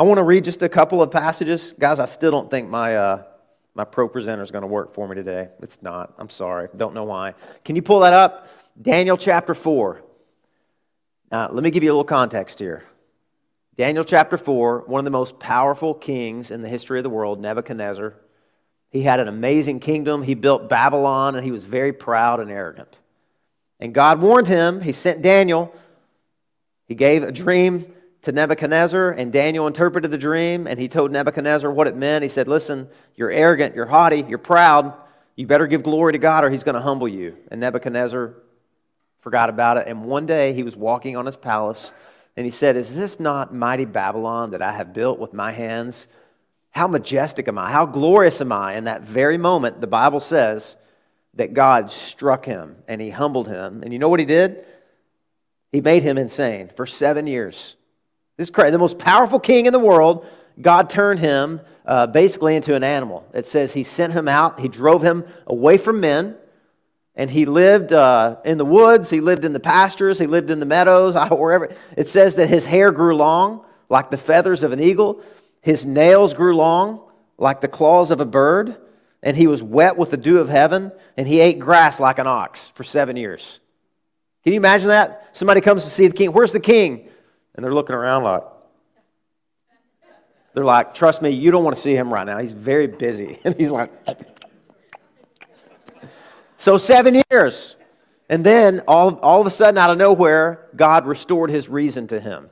[0.00, 1.74] I want to read just a couple of passages.
[1.78, 3.22] Guys, I still don't think my, uh,
[3.76, 5.48] my ProPresenter is going to work for me today.
[5.62, 6.12] It's not.
[6.18, 6.68] I'm sorry.
[6.76, 7.34] Don't know why.
[7.64, 8.48] Can you pull that up?
[8.82, 10.02] Daniel chapter 4.
[11.32, 12.84] Now, let me give you a little context here.
[13.78, 17.40] Daniel chapter 4, one of the most powerful kings in the history of the world,
[17.40, 18.12] Nebuchadnezzar.
[18.90, 20.22] He had an amazing kingdom.
[20.22, 22.98] He built Babylon, and he was very proud and arrogant.
[23.80, 24.82] And God warned him.
[24.82, 25.74] He sent Daniel.
[26.86, 27.90] He gave a dream
[28.20, 32.22] to Nebuchadnezzar, and Daniel interpreted the dream, and he told Nebuchadnezzar what it meant.
[32.22, 34.92] He said, Listen, you're arrogant, you're haughty, you're proud.
[35.34, 37.38] You better give glory to God, or he's going to humble you.
[37.50, 38.34] And Nebuchadnezzar
[39.22, 39.88] forgot about it.
[39.88, 41.92] And one day he was walking on his palace,
[42.36, 46.06] and he said, Is this not mighty Babylon that I have built with my hands?
[46.70, 47.70] How majestic am I?
[47.70, 48.74] How glorious am I?
[48.74, 50.76] In that very moment, the Bible says
[51.34, 53.82] that God struck him and he humbled him.
[53.82, 54.64] And you know what he did?
[55.70, 57.76] He made him insane for seven years.
[58.36, 58.70] This is crazy.
[58.70, 60.26] The most powerful king in the world,
[60.60, 63.26] God turned him uh, basically into an animal.
[63.34, 66.36] It says he sent him out, he drove him away from men,
[67.14, 70.60] and he lived uh, in the woods, he lived in the pastures, he lived in
[70.60, 71.68] the meadows, wherever.
[71.96, 75.22] It says that his hair grew long, like the feathers of an eagle,
[75.60, 77.02] his nails grew long,
[77.38, 78.76] like the claws of a bird,
[79.22, 82.26] and he was wet with the dew of heaven, and he ate grass like an
[82.26, 83.60] ox for seven years.
[84.42, 85.28] Can you imagine that?
[85.32, 86.32] Somebody comes to see the king.
[86.32, 87.08] Where's the king?
[87.54, 88.42] And they're looking around like,
[90.54, 92.38] they're like, trust me, you don't want to see him right now.
[92.38, 93.38] He's very busy.
[93.44, 93.90] And he's like,
[96.62, 97.76] so seven years.
[98.28, 102.20] And then all, all of a sudden, out of nowhere, God restored his reason to
[102.20, 102.50] him.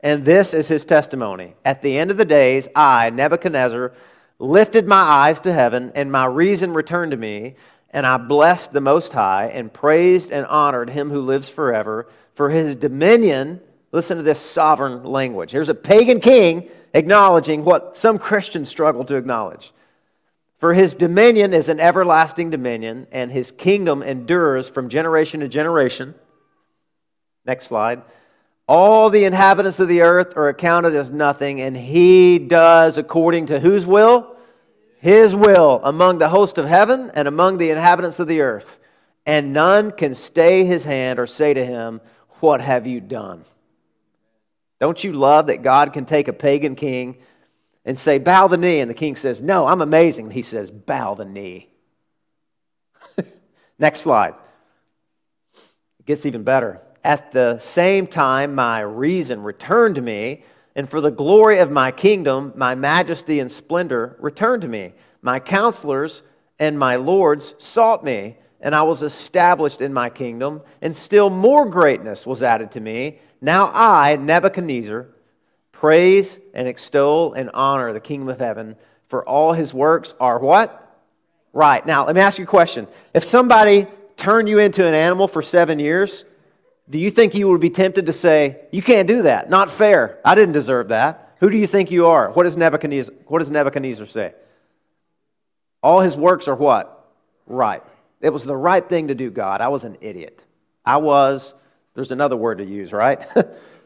[0.00, 1.54] And this is his testimony.
[1.64, 3.92] At the end of the days, I, Nebuchadnezzar,
[4.38, 7.54] lifted my eyes to heaven, and my reason returned to me,
[7.90, 12.48] and I blessed the Most High, and praised and honored him who lives forever, for
[12.48, 13.60] his dominion
[13.92, 15.50] Listen to this sovereign language.
[15.50, 19.72] Here's a pagan king acknowledging what some Christians struggle to acknowledge.
[20.60, 26.14] For his dominion is an everlasting dominion, and his kingdom endures from generation to generation.
[27.46, 28.02] Next slide.
[28.68, 33.58] All the inhabitants of the earth are accounted as nothing, and he does according to
[33.58, 34.36] whose will?
[34.98, 38.78] His will among the host of heaven and among the inhabitants of the earth.
[39.24, 42.02] And none can stay his hand or say to him,
[42.40, 43.46] What have you done?
[44.78, 47.16] Don't you love that God can take a pagan king
[47.84, 48.80] and say, Bow the knee?
[48.80, 50.30] And the king says, No, I'm amazing.
[50.30, 51.70] He says, Bow the knee.
[53.78, 54.34] Next slide.
[55.98, 56.80] It gets even better.
[57.02, 60.44] At the same time, my reason returned to me,
[60.76, 64.92] and for the glory of my kingdom, my majesty and splendor returned to me.
[65.22, 66.22] My counselors
[66.58, 71.64] and my lords sought me, and I was established in my kingdom, and still more
[71.64, 73.18] greatness was added to me.
[73.40, 75.08] Now I, Nebuchadnezzar,
[75.80, 78.76] praise and extol and honor the kingdom of heaven,
[79.08, 80.76] for all his works are what?
[81.54, 81.84] Right.
[81.86, 82.86] Now, let me ask you a question.
[83.14, 83.86] If somebody
[84.18, 86.26] turned you into an animal for seven years,
[86.90, 89.48] do you think you would be tempted to say, You can't do that?
[89.48, 90.20] Not fair.
[90.22, 91.34] I didn't deserve that.
[91.38, 92.30] Who do you think you are?
[92.30, 94.34] What does Nebuchadnezzar, what does Nebuchadnezzar say?
[95.82, 97.10] All his works are what?
[97.46, 97.82] Right.
[98.20, 99.62] It was the right thing to do, God.
[99.62, 100.44] I was an idiot.
[100.84, 101.54] I was
[101.94, 103.26] there's another word to use, right?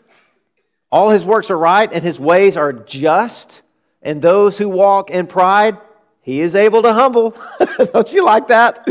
[0.95, 3.63] All his works are right, and his ways are just,
[4.01, 5.77] and those who walk in pride,
[6.21, 7.37] he is able to humble.
[7.93, 8.89] Don't you like that?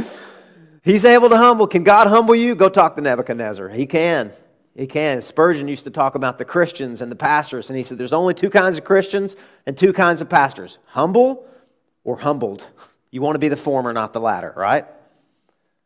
[0.84, 1.66] He's able to humble.
[1.66, 2.56] Can God humble you?
[2.56, 3.70] Go talk to Nebuchadnezzar.
[3.70, 4.34] He can.
[4.76, 5.22] He can.
[5.22, 8.34] Spurgeon used to talk about the Christians and the pastors, and he said there's only
[8.34, 11.48] two kinds of Christians and two kinds of pastors humble
[12.04, 12.68] or humbled.
[13.12, 14.86] You want to be the former, not the latter, right?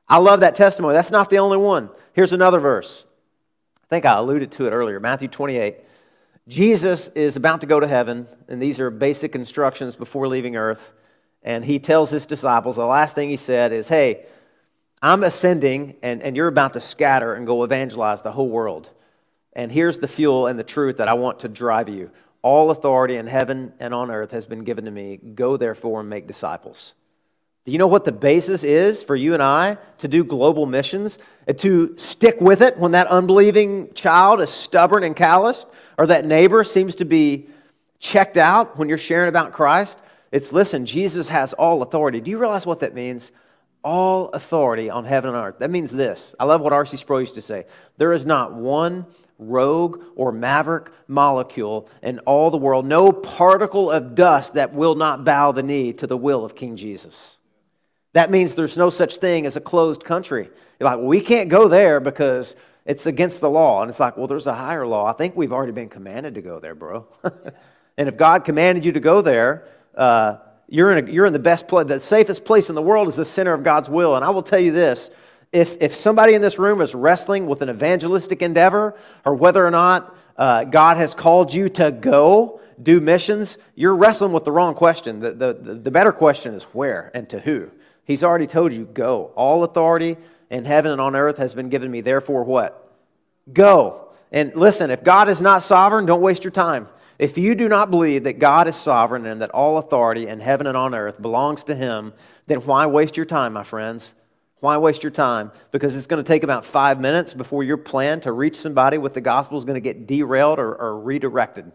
[0.08, 0.96] I love that testimony.
[0.96, 1.92] That's not the only one.
[2.14, 3.06] Here's another verse
[3.84, 5.00] I think I alluded to it earlier.
[5.00, 5.82] Matthew 28.
[6.48, 10.94] Jesus is about to go to heaven, and these are basic instructions before leaving earth.
[11.44, 14.26] And he tells his disciples, the last thing he said is, Hey,
[15.02, 18.90] I'm ascending, and, and you're about to scatter and go evangelize the whole world.
[19.54, 22.12] And here's the fuel and the truth that I want to drive you.
[22.42, 25.18] All authority in heaven and on earth has been given to me.
[25.18, 26.94] Go therefore and make disciples.
[27.66, 31.20] Do you know what the basis is for you and I to do global missions?
[31.58, 36.64] To stick with it when that unbelieving child is stubborn and calloused, or that neighbor
[36.64, 37.48] seems to be
[38.00, 40.02] checked out when you're sharing about Christ?
[40.32, 42.22] It's listen, Jesus has all authority.
[42.22, 43.32] Do you realize what that means?
[43.84, 45.60] All authority on heaven and earth.
[45.60, 46.36] That means this.
[46.40, 46.98] I love what R.C.
[46.98, 47.66] Sproul used to say.
[47.98, 49.06] There is not one
[49.40, 55.24] rogue or maverick molecule in all the world, no particle of dust that will not
[55.24, 57.38] bow the knee to the will of King Jesus.
[58.14, 60.50] That means there's no such thing as a closed country.
[60.80, 62.56] You're like, well, we can't go there because
[62.88, 63.82] it's against the law.
[63.82, 65.06] And it's like, well, there's a higher law.
[65.06, 67.06] I think we've already been commanded to go there, bro.
[67.98, 70.38] and if God commanded you to go there, uh,
[70.70, 71.86] you're, in a, you're in the best place.
[71.88, 74.16] The safest place in the world is the center of God's will.
[74.16, 75.12] And I will tell you this
[75.52, 78.96] if, if somebody in this room is wrestling with an evangelistic endeavor
[79.26, 84.32] or whether or not uh, God has called you to go do missions, you're wrestling
[84.32, 85.20] with the wrong question.
[85.20, 87.70] The, the, the better question is where and to who.
[88.06, 89.34] He's already told you, go.
[89.36, 90.16] All authority
[90.50, 92.02] in heaven and on earth has been given me.
[92.02, 92.92] Therefore, what?
[93.52, 94.10] Go.
[94.32, 96.88] And listen, if God is not sovereign, don't waste your time.
[97.20, 100.68] If you do not believe that God is sovereign and that all authority in heaven
[100.68, 102.14] and on earth belongs to Him,
[102.46, 104.14] then why waste your time, my friends?
[104.60, 105.52] Why waste your time?
[105.72, 109.14] Because it's going to take about five minutes before your plan to reach somebody with
[109.14, 111.72] the gospel is going to get derailed or, or redirected.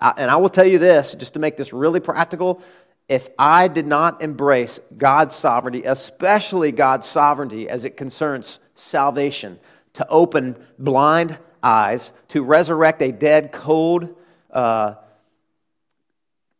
[0.00, 2.62] I, and I will tell you this, just to make this really practical
[3.12, 9.60] if I did not embrace God's sovereignty, especially God's sovereignty as it concerns salvation,
[9.92, 14.16] to open blind eyes, to resurrect a dead, cold
[14.50, 14.94] uh,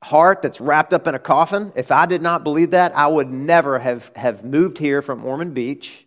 [0.02, 3.30] heart that's wrapped up in a coffin, if I did not believe that, I would
[3.30, 6.06] never have, have moved here from Ormond Beach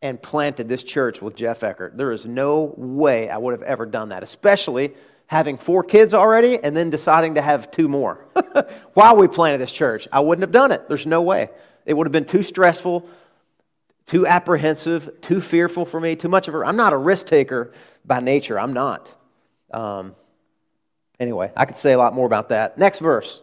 [0.00, 1.98] and planted this church with Jeff Eckert.
[1.98, 4.94] There is no way I would have ever done that, especially
[5.30, 8.26] having four kids already and then deciding to have two more
[8.94, 10.08] while we planted this church.
[10.10, 10.88] I wouldn't have done it.
[10.88, 11.50] There's no way.
[11.86, 13.08] It would have been too stressful,
[14.06, 16.58] too apprehensive, too fearful for me, too much of a.
[16.58, 17.72] I'm not a risk taker
[18.04, 18.58] by nature.
[18.58, 19.08] I'm not.
[19.70, 20.16] Um,
[21.20, 22.76] anyway, I could say a lot more about that.
[22.76, 23.40] Next verse.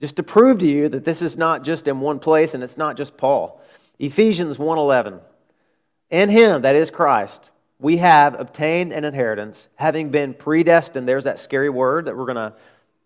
[0.00, 2.78] Just to prove to you that this is not just in one place and it's
[2.78, 3.60] not just Paul.
[3.98, 5.20] Ephesians 1:11.
[6.08, 11.08] In him, that is Christ, we have obtained an inheritance, having been predestined.
[11.08, 12.54] There's that scary word that we're going to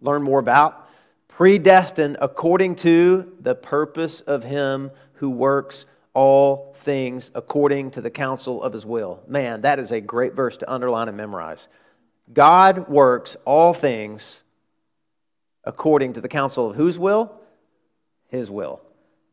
[0.00, 0.88] learn more about.
[1.28, 8.62] Predestined according to the purpose of Him who works all things according to the counsel
[8.62, 9.22] of His will.
[9.26, 11.68] Man, that is a great verse to underline and memorize.
[12.32, 14.42] God works all things
[15.64, 17.32] according to the counsel of whose will?
[18.28, 18.80] His will.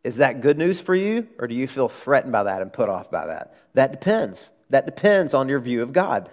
[0.04, 2.90] Is that good news for you, or do you feel threatened by that and put
[2.90, 3.56] off by that?
[3.74, 4.52] That depends.
[4.70, 6.30] That depends on your view of God.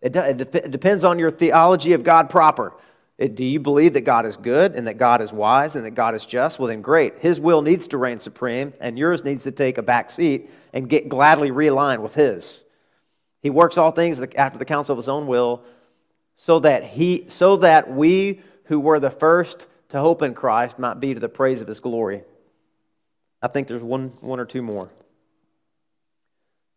[0.00, 2.74] It, it, it depends on your theology of God proper.
[3.16, 5.92] It, do you believe that God is good and that God is wise and that
[5.92, 6.58] God is just?
[6.58, 7.20] Well, then great.
[7.20, 10.88] His will needs to reign supreme, and yours needs to take a back seat and
[10.88, 12.64] get gladly realigned with His.
[13.40, 15.62] He works all things after the counsel of His own will,
[16.36, 20.98] so that he, so that we who were the first to hope in Christ might
[20.98, 22.24] be to the praise of His glory.
[23.40, 24.90] I think there's one, one or two more.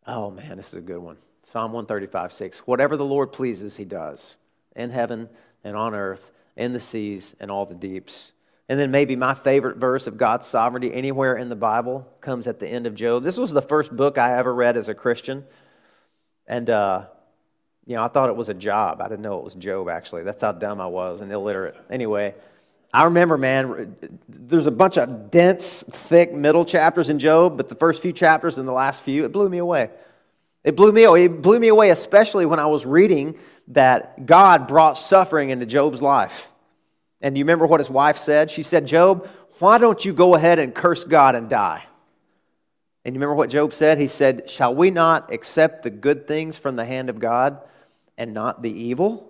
[0.07, 1.17] Oh man, this is a good one.
[1.43, 2.59] Psalm 135, 6.
[2.59, 4.37] Whatever the Lord pleases, he does
[4.75, 5.29] in heaven
[5.63, 8.31] and on earth, in the seas and all the deeps.
[8.69, 12.59] And then maybe my favorite verse of God's sovereignty anywhere in the Bible comes at
[12.59, 13.23] the end of Job.
[13.23, 15.45] This was the first book I ever read as a Christian.
[16.47, 17.05] And, uh,
[17.85, 19.01] you know, I thought it was a job.
[19.01, 20.23] I didn't know it was Job, actually.
[20.23, 21.75] That's how dumb I was and illiterate.
[21.89, 22.35] Anyway,
[22.93, 23.95] I remember, man,
[24.29, 28.57] there's a bunch of dense, thick middle chapters in Job, but the first few chapters
[28.57, 29.89] and the last few, it blew me away.
[30.63, 31.25] It blew me away.
[31.25, 33.37] It blew me away, especially when I was reading
[33.69, 36.51] that God brought suffering into Job's life.
[37.21, 38.49] And you remember what his wife said?
[38.49, 39.27] She said, Job,
[39.59, 41.83] why don't you go ahead and curse God and die?
[43.03, 43.97] And you remember what Job said?
[43.97, 47.59] He said, Shall we not accept the good things from the hand of God
[48.17, 49.26] and not the evil?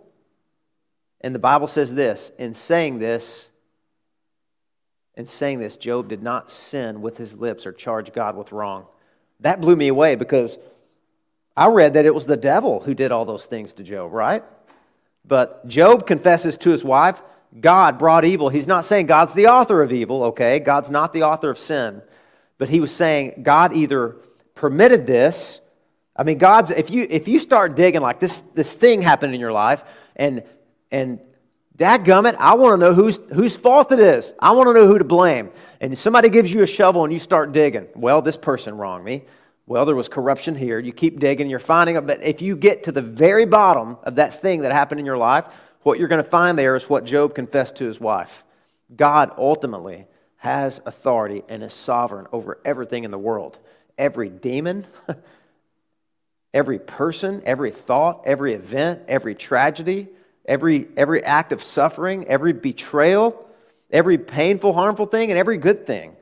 [1.21, 3.49] And the Bible says this in saying this,
[5.15, 8.85] in saying this, Job did not sin with his lips or charge God with wrong.
[9.39, 10.59] That blew me away because
[11.55, 14.43] I read that it was the devil who did all those things to Job, right?
[15.25, 17.21] But Job confesses to his wife,
[17.59, 18.49] God brought evil.
[18.49, 20.59] He's not saying God's the author of evil, okay?
[20.59, 22.01] God's not the author of sin.
[22.57, 24.17] But he was saying God either
[24.53, 25.61] permitted this.
[26.15, 29.39] I mean, God's if you if you start digging like this this thing happened in
[29.39, 29.83] your life
[30.15, 30.43] and
[30.91, 31.19] and
[31.77, 34.33] dadgummit, I want to know whose, whose fault it is.
[34.39, 35.51] I want to know who to blame.
[35.79, 37.87] And somebody gives you a shovel and you start digging.
[37.95, 39.25] Well, this person wronged me.
[39.67, 40.79] Well, there was corruption here.
[40.79, 42.07] You keep digging, you're finding it.
[42.07, 45.17] But if you get to the very bottom of that thing that happened in your
[45.17, 45.47] life,
[45.81, 48.43] what you're going to find there is what Job confessed to his wife.
[48.95, 53.59] God ultimately has authority and is sovereign over everything in the world.
[53.97, 54.85] Every demon,
[56.53, 60.07] every person, every thought, every event, every tragedy,
[60.47, 63.45] every, every act of suffering, every betrayal,
[63.91, 66.15] every painful, harmful thing, and every good thing.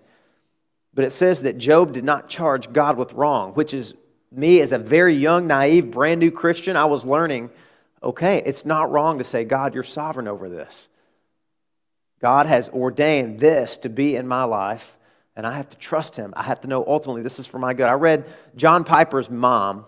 [0.93, 3.93] But it says that Job did not charge God with wrong, which is
[4.31, 6.77] me as a very young, naive, brand new Christian.
[6.77, 7.51] I was learning
[8.05, 10.89] okay, it's not wrong to say, God, you're sovereign over this.
[12.21, 14.97] God has ordained this to be in my life,
[15.35, 16.33] and I have to trust Him.
[16.37, 17.87] I have to know ultimately this is for my good.
[17.87, 19.85] I read John Piper's mom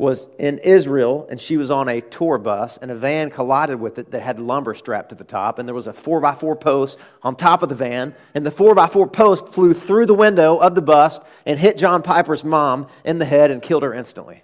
[0.00, 3.98] was in Israel and she was on a tour bus and a van collided with
[3.98, 7.36] it that had lumber strapped to the top and there was a 4x4 post on
[7.36, 11.20] top of the van and the 4x4 post flew through the window of the bus
[11.44, 14.42] and hit John Piper's mom in the head and killed her instantly.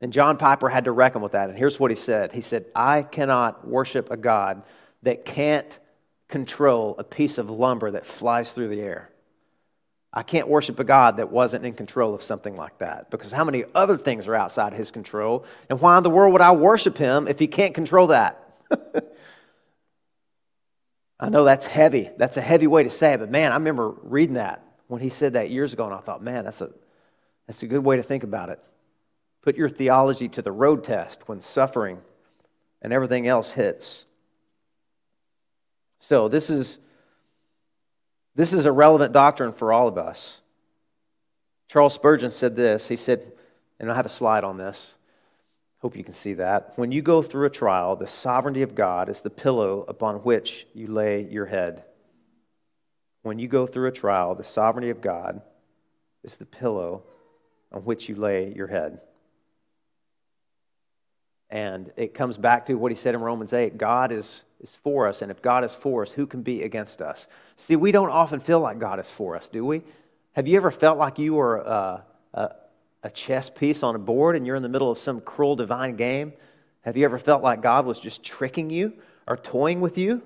[0.00, 2.32] And John Piper had to reckon with that and here's what he said.
[2.32, 4.62] He said, "I cannot worship a god
[5.02, 5.78] that can't
[6.28, 9.10] control a piece of lumber that flies through the air."
[10.12, 13.44] I can't worship a God that wasn't in control of something like that because how
[13.44, 15.44] many other things are outside his control?
[15.68, 18.42] And why in the world would I worship him if he can't control that?
[21.20, 22.10] I know that's heavy.
[22.16, 25.08] That's a heavy way to say it, but man, I remember reading that when he
[25.08, 26.70] said that years ago, and I thought, man, that's a,
[27.46, 28.60] that's a good way to think about it.
[29.42, 32.00] Put your theology to the road test when suffering
[32.82, 34.06] and everything else hits.
[35.98, 36.78] So, this is
[38.36, 40.42] this is a relevant doctrine for all of us.
[41.68, 42.86] Charles Spurgeon said this.
[42.86, 43.32] He said,
[43.80, 44.96] and I have a slide on this.
[45.78, 46.74] Hope you can see that.
[46.76, 50.66] When you go through a trial, the sovereignty of God is the pillow upon which
[50.74, 51.84] you lay your head.
[53.22, 55.40] When you go through a trial, the sovereignty of God
[56.22, 57.04] is the pillow
[57.72, 59.00] on which you lay your head.
[61.48, 65.06] And it comes back to what he said in Romans 8 God is is for
[65.06, 67.28] us, and if God is for us, who can be against us?
[67.56, 69.82] See, we don't often feel like God is for us, do we?
[70.32, 72.04] Have you ever felt like you were a,
[72.34, 72.50] a,
[73.02, 75.96] a chess piece on a board and you're in the middle of some cruel divine
[75.96, 76.32] game?
[76.82, 78.92] Have you ever felt like God was just tricking you
[79.26, 80.22] or toying with you?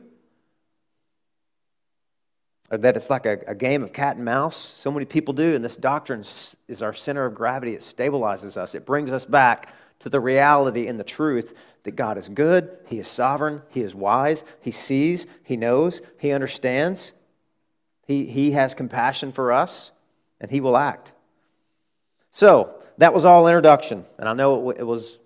[2.70, 4.56] Or that it's like a, a game of cat and mouse?
[4.56, 7.74] So many people do, and this doctrine is our center of gravity.
[7.74, 12.18] It stabilizes us, it brings us back to the reality and the truth that God
[12.18, 17.12] is good, He is sovereign, He is wise, He sees, He knows, He understands,
[18.06, 19.92] He, he has compassion for us,
[20.40, 21.12] and He will act.
[22.32, 24.04] So, that was all introduction.
[24.18, 25.18] And I know it, was,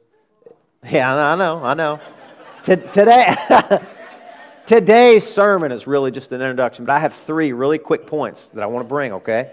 [0.89, 2.01] yeah, I know, I know.
[2.62, 3.35] today,
[4.66, 8.62] today's sermon is really just an introduction, but I have three really quick points that
[8.62, 9.51] I want to bring, okay?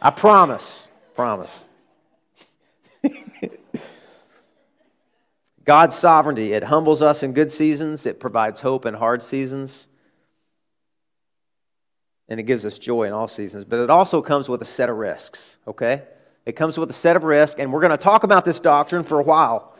[0.00, 1.66] I promise, promise.
[5.68, 9.86] God's sovereignty, it humbles us in good seasons, it provides hope in hard seasons,
[12.26, 13.66] and it gives us joy in all seasons.
[13.66, 16.04] But it also comes with a set of risks, okay?
[16.46, 19.04] It comes with a set of risks, and we're going to talk about this doctrine
[19.04, 19.76] for a while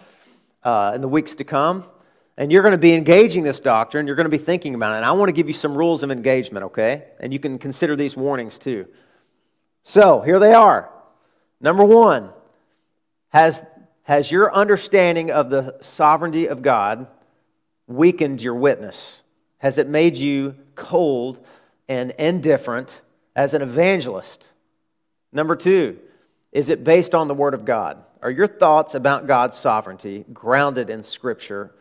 [0.63, 1.87] uh, in the weeks to come.
[2.37, 4.97] And you're going to be engaging this doctrine, you're going to be thinking about it.
[4.97, 7.05] And I want to give you some rules of engagement, okay?
[7.19, 8.89] And you can consider these warnings too.
[9.85, 10.91] So, here they are.
[11.63, 12.29] Number one,
[13.31, 13.63] has
[14.09, 17.09] has your understanding of the sovereignty of God
[17.87, 19.23] weakened your witness?
[19.59, 21.45] Has it made you cold
[21.91, 23.03] and indifferent
[23.37, 24.51] as an evangelist?
[25.31, 25.99] Number two,
[26.53, 28.03] is it based on the Word of God?
[28.23, 31.75] Are your thoughts about God's sovereignty grounded in Scripture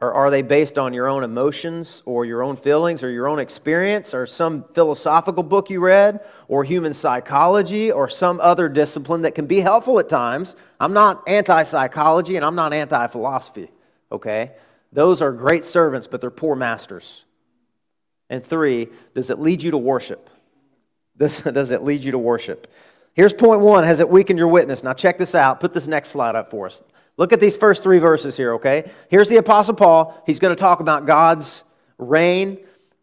[0.00, 3.38] or are they based on your own emotions or your own feelings or your own
[3.38, 9.34] experience or some philosophical book you read or human psychology or some other discipline that
[9.34, 10.56] can be helpful at times?
[10.80, 13.70] I'm not anti psychology and I'm not anti philosophy,
[14.10, 14.52] okay?
[14.92, 17.24] Those are great servants, but they're poor masters.
[18.30, 20.28] And three, does it lead you to worship?
[21.16, 22.66] Does, does it lead you to worship?
[23.14, 24.82] Here's point one Has it weakened your witness?
[24.82, 25.60] Now, check this out.
[25.60, 26.82] Put this next slide up for us.
[27.16, 28.90] Look at these first three verses here, okay?
[29.08, 30.20] Here's the Apostle Paul.
[30.26, 31.62] He's going to talk about God's
[31.98, 32.58] reign,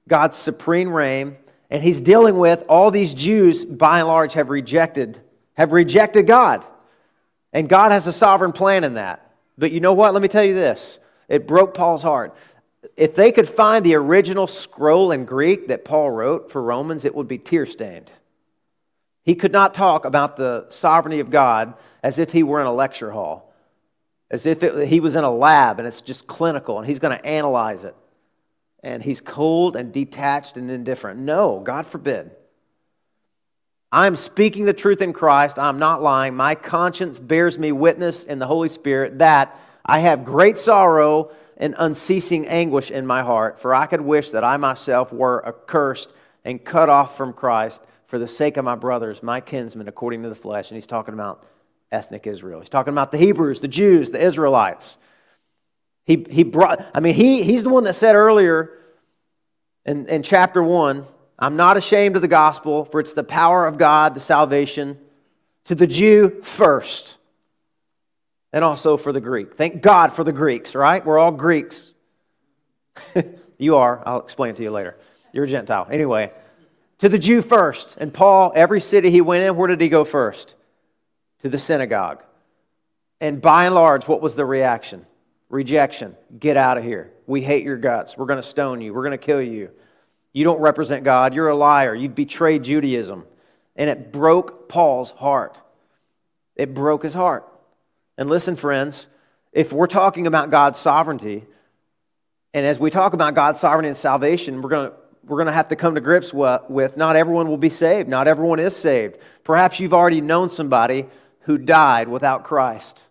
[0.07, 1.37] God's supreme reign,
[1.69, 5.21] and he's dealing with all these Jews, by and large, have rejected,
[5.53, 6.65] have rejected God.
[7.53, 9.31] And God has a sovereign plan in that.
[9.57, 10.13] But you know what?
[10.13, 10.99] Let me tell you this.
[11.29, 12.35] It broke Paul's heart.
[12.97, 17.15] If they could find the original scroll in Greek that Paul wrote for Romans, it
[17.15, 18.11] would be tear stained.
[19.23, 22.73] He could not talk about the sovereignty of God as if he were in a
[22.73, 23.50] lecture hall
[24.31, 27.15] as if it, he was in a lab and it's just clinical and he's going
[27.15, 27.95] to analyze it.
[28.81, 31.19] And he's cold and detached and indifferent.
[31.19, 32.31] No, God forbid.
[33.91, 35.59] I'm speaking the truth in Christ.
[35.59, 36.33] I'm not lying.
[36.33, 41.75] My conscience bears me witness in the Holy Spirit that I have great sorrow and
[41.77, 46.13] unceasing anguish in my heart, for I could wish that I myself were accursed
[46.45, 50.29] and cut off from Christ for the sake of my brothers, my kinsmen, according to
[50.29, 50.71] the flesh.
[50.71, 51.45] And he's talking about
[51.91, 52.59] ethnic Israel.
[52.59, 54.97] He's talking about the Hebrews, the Jews, the Israelites.
[56.05, 58.71] He, he brought, I mean, he, he's the one that said earlier
[59.85, 61.05] in, in chapter 1
[61.41, 64.99] I'm not ashamed of the gospel, for it's the power of God to salvation
[65.65, 67.17] to the Jew first,
[68.53, 69.55] and also for the Greek.
[69.55, 71.03] Thank God for the Greeks, right?
[71.03, 71.93] We're all Greeks.
[73.57, 74.03] you are.
[74.05, 74.97] I'll explain to you later.
[75.33, 75.87] You're a Gentile.
[75.89, 76.31] Anyway,
[76.99, 77.97] to the Jew first.
[77.97, 80.55] And Paul, every city he went in, where did he go first?
[81.41, 82.23] To the synagogue.
[83.19, 85.05] And by and large, what was the reaction?
[85.49, 86.15] Rejection.
[86.39, 87.11] Get out of here.
[87.27, 88.17] We hate your guts.
[88.17, 88.93] We're going to stone you.
[88.93, 89.69] We're going to kill you.
[90.33, 91.33] You don't represent God.
[91.33, 91.93] You're a liar.
[91.93, 93.25] You betrayed Judaism.
[93.75, 95.59] And it broke Paul's heart.
[96.55, 97.47] It broke his heart.
[98.17, 99.07] And listen, friends,
[99.51, 101.45] if we're talking about God's sovereignty,
[102.53, 105.53] and as we talk about God's sovereignty and salvation, we're going to we're going to
[105.53, 108.09] have to come to grips with not everyone will be saved.
[108.09, 109.17] Not everyone is saved.
[109.43, 111.05] Perhaps you've already known somebody
[111.41, 113.01] who died without Christ.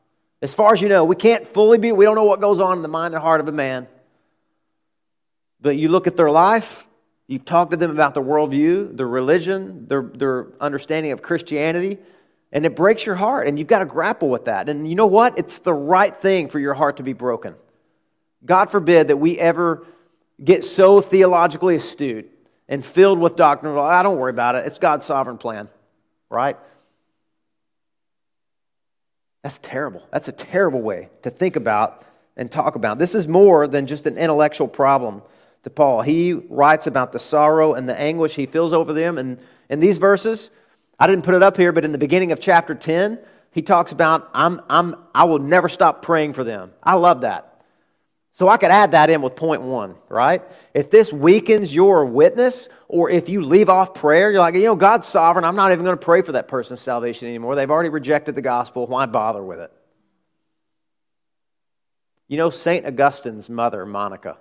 [0.42, 2.76] As far as you know, we can't fully be, we don't know what goes on
[2.76, 3.86] in the mind and heart of a man.
[5.60, 6.86] But you look at their life,
[7.26, 11.98] you've talked to them about their worldview, their religion, their, their understanding of Christianity,
[12.52, 14.68] and it breaks your heart, and you've got to grapple with that.
[14.68, 15.38] And you know what?
[15.38, 17.54] It's the right thing for your heart to be broken.
[18.44, 19.86] God forbid that we ever
[20.42, 22.30] get so theologically astute
[22.68, 23.74] and filled with doctrine.
[23.74, 24.66] Well, I ah, don't worry about it.
[24.66, 25.68] It's God's sovereign plan,
[26.30, 26.56] right?
[29.42, 30.06] That's terrible.
[30.12, 32.04] That's a terrible way to think about
[32.36, 32.98] and talk about.
[32.98, 35.22] This is more than just an intellectual problem
[35.62, 36.02] to Paul.
[36.02, 39.18] He writes about the sorrow and the anguish he feels over them.
[39.18, 39.38] And
[39.68, 40.50] in these verses,
[40.98, 43.18] I didn't put it up here, but in the beginning of chapter 10,
[43.52, 46.72] he talks about, I'm, I'm, I will never stop praying for them.
[46.82, 47.49] I love that.
[48.32, 50.42] So I could add that in with point one, right?
[50.72, 54.76] If this weakens your witness, or if you leave off prayer, you're like, you know,
[54.76, 55.44] God's sovereign.
[55.44, 57.54] I'm not even going to pray for that person's salvation anymore.
[57.54, 58.86] They've already rejected the gospel.
[58.86, 59.72] Why bother with it?
[62.28, 62.86] You know, St.
[62.86, 64.36] Augustine's mother, Monica,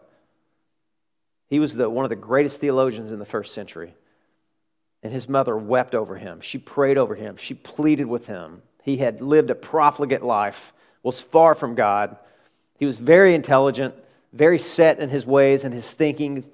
[1.48, 3.96] he was the, one of the greatest theologians in the first century.
[5.02, 6.42] And his mother wept over him.
[6.42, 7.38] She prayed over him.
[7.38, 8.62] She pleaded with him.
[8.84, 12.18] He had lived a profligate life, was far from God
[12.80, 13.94] he was very intelligent,
[14.32, 16.50] very set in his ways and his thinking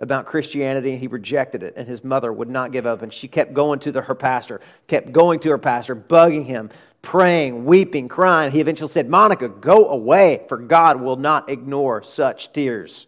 [0.00, 1.74] about Christianity, and he rejected it.
[1.76, 3.02] And his mother would not give up.
[3.02, 6.70] And she kept going to the, her pastor, kept going to her pastor, bugging him,
[7.02, 8.50] praying, weeping, crying.
[8.50, 13.06] He eventually said, Monica, go away, for God will not ignore such tears.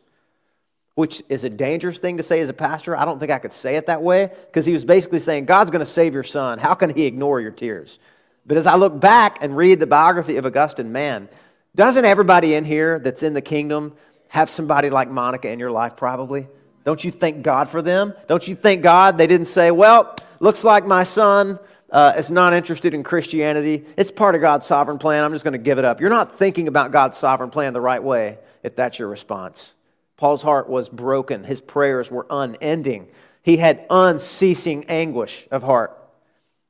[0.94, 2.94] Which is a dangerous thing to say as a pastor.
[2.94, 5.70] I don't think I could say it that way because he was basically saying, God's
[5.70, 6.58] going to save your son.
[6.58, 7.98] How can he ignore your tears?
[8.44, 11.30] But as I look back and read the biography of Augustine, man,
[11.74, 13.94] doesn't everybody in here that's in the kingdom
[14.28, 16.46] have somebody like Monica in your life, probably?
[16.84, 18.14] Don't you thank God for them?
[18.26, 21.58] Don't you thank God they didn't say, well, looks like my son
[21.90, 23.84] uh, is not interested in Christianity.
[23.96, 25.22] It's part of God's sovereign plan.
[25.22, 26.00] I'm just going to give it up.
[26.00, 29.74] You're not thinking about God's sovereign plan the right way if that's your response.
[30.16, 33.08] Paul's heart was broken, his prayers were unending.
[33.42, 35.98] He had unceasing anguish of heart.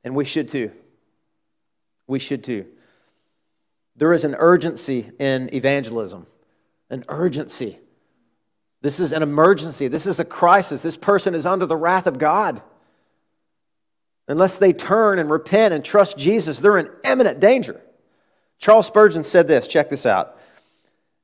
[0.03, 0.71] And we should too.
[2.07, 2.65] We should too.
[3.95, 6.25] There is an urgency in evangelism,
[6.89, 7.79] an urgency.
[8.81, 9.87] This is an emergency.
[9.87, 10.81] This is a crisis.
[10.81, 12.61] This person is under the wrath of God.
[14.27, 17.81] Unless they turn and repent and trust Jesus, they're in imminent danger.
[18.57, 20.37] Charles Spurgeon said this check this out.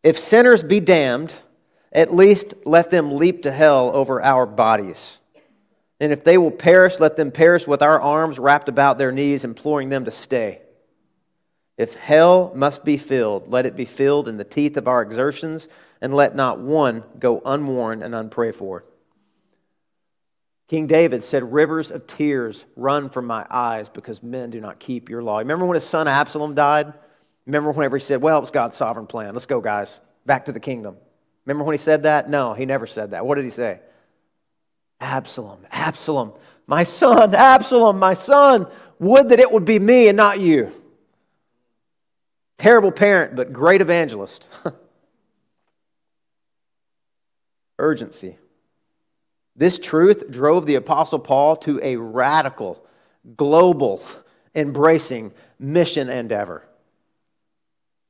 [0.04, 1.34] If sinners be damned,
[1.92, 5.20] at least let them leap to hell over our bodies.
[6.00, 9.44] And if they will perish, let them perish with our arms wrapped about their knees,
[9.44, 10.62] imploring them to stay.
[11.80, 15.70] If hell must be filled, let it be filled in the teeth of our exertions,
[16.02, 18.84] and let not one go unwarned and unprayed for.
[20.68, 25.10] King David said, Rivers of tears run from my eyes because men do not keep
[25.10, 25.38] your law.
[25.38, 26.94] Remember when his son Absalom died?
[27.46, 29.34] Remember whenever he said, Well, it was God's sovereign plan.
[29.34, 30.02] Let's go, guys.
[30.26, 30.98] Back to the kingdom.
[31.46, 32.30] Remember when he said that?
[32.30, 33.26] No, he never said that.
[33.26, 33.80] What did he say?
[35.00, 36.34] Absalom, Absalom,
[36.68, 38.68] my son, Absalom, my son,
[39.00, 40.74] would that it would be me and not you.
[42.60, 44.50] Terrible parent, but great evangelist.
[47.80, 48.38] Urgency.
[49.56, 52.86] This truth drove the Apostle Paul to a radical,
[53.38, 54.04] global,
[54.54, 56.66] embracing mission endeavor.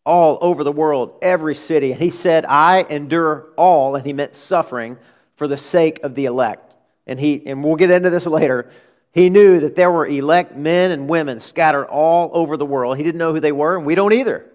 [0.03, 1.91] All over the world, every city.
[1.91, 4.97] And he said, I endure all, and he meant suffering
[5.35, 6.75] for the sake of the elect.
[7.05, 8.71] And, he, and we'll get into this later.
[9.11, 12.97] He knew that there were elect men and women scattered all over the world.
[12.97, 14.45] He didn't know who they were, and we don't either.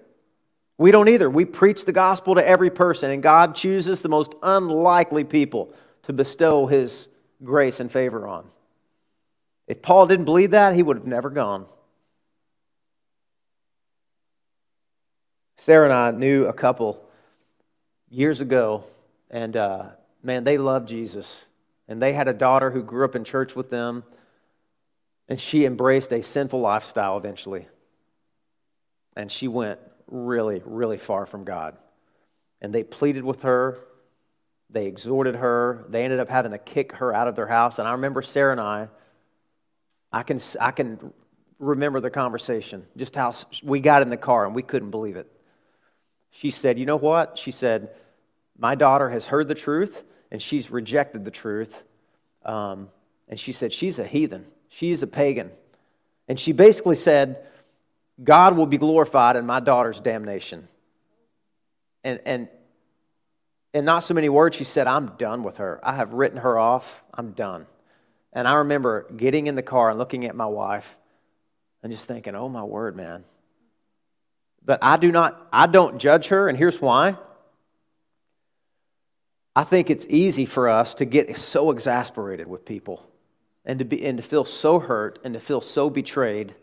[0.78, 1.28] We don't either.
[1.28, 6.12] We preach the gospel to every person, and God chooses the most unlikely people to
[6.12, 7.09] bestow his
[7.42, 8.46] grace and favor on.
[9.66, 11.66] If Paul didn't believe that, he would have never gone.
[15.57, 17.02] Sarah and I knew a couple
[18.11, 18.84] years ago,
[19.30, 19.86] and uh,
[20.22, 21.48] man, they loved Jesus.
[21.88, 24.05] And they had a daughter who grew up in church with them,
[25.29, 27.66] and she embraced a sinful lifestyle eventually.
[29.16, 31.77] And she went really, really far from God.
[32.61, 33.79] And they pleaded with her,
[34.70, 37.79] they exhorted her, they ended up having to kick her out of their house.
[37.79, 38.89] And I remember Sarah and I,
[40.12, 41.12] I can, I can
[41.59, 45.31] remember the conversation, just how we got in the car and we couldn't believe it.
[46.31, 47.39] She said, You know what?
[47.39, 47.91] She said,
[48.59, 51.85] My daughter has heard the truth and she's rejected the truth.
[52.45, 52.91] Um,
[53.29, 55.51] and she said, She's a heathen, she's a pagan.
[56.29, 57.47] And she basically said,
[58.22, 60.68] God will be glorified in my daughter's damnation.
[62.03, 62.49] And, and
[63.72, 65.81] in not so many words, she said, I'm done with her.
[65.83, 67.03] I have written her off.
[67.12, 67.66] I'm done.
[68.33, 70.99] And I remember getting in the car and looking at my wife
[71.83, 73.25] and just thinking, oh my word, man.
[74.64, 77.16] But I do not, I don't judge her, and here's why.
[79.55, 83.07] I think it's easy for us to get so exasperated with people
[83.64, 86.54] and to, be, and to feel so hurt and to feel so betrayed.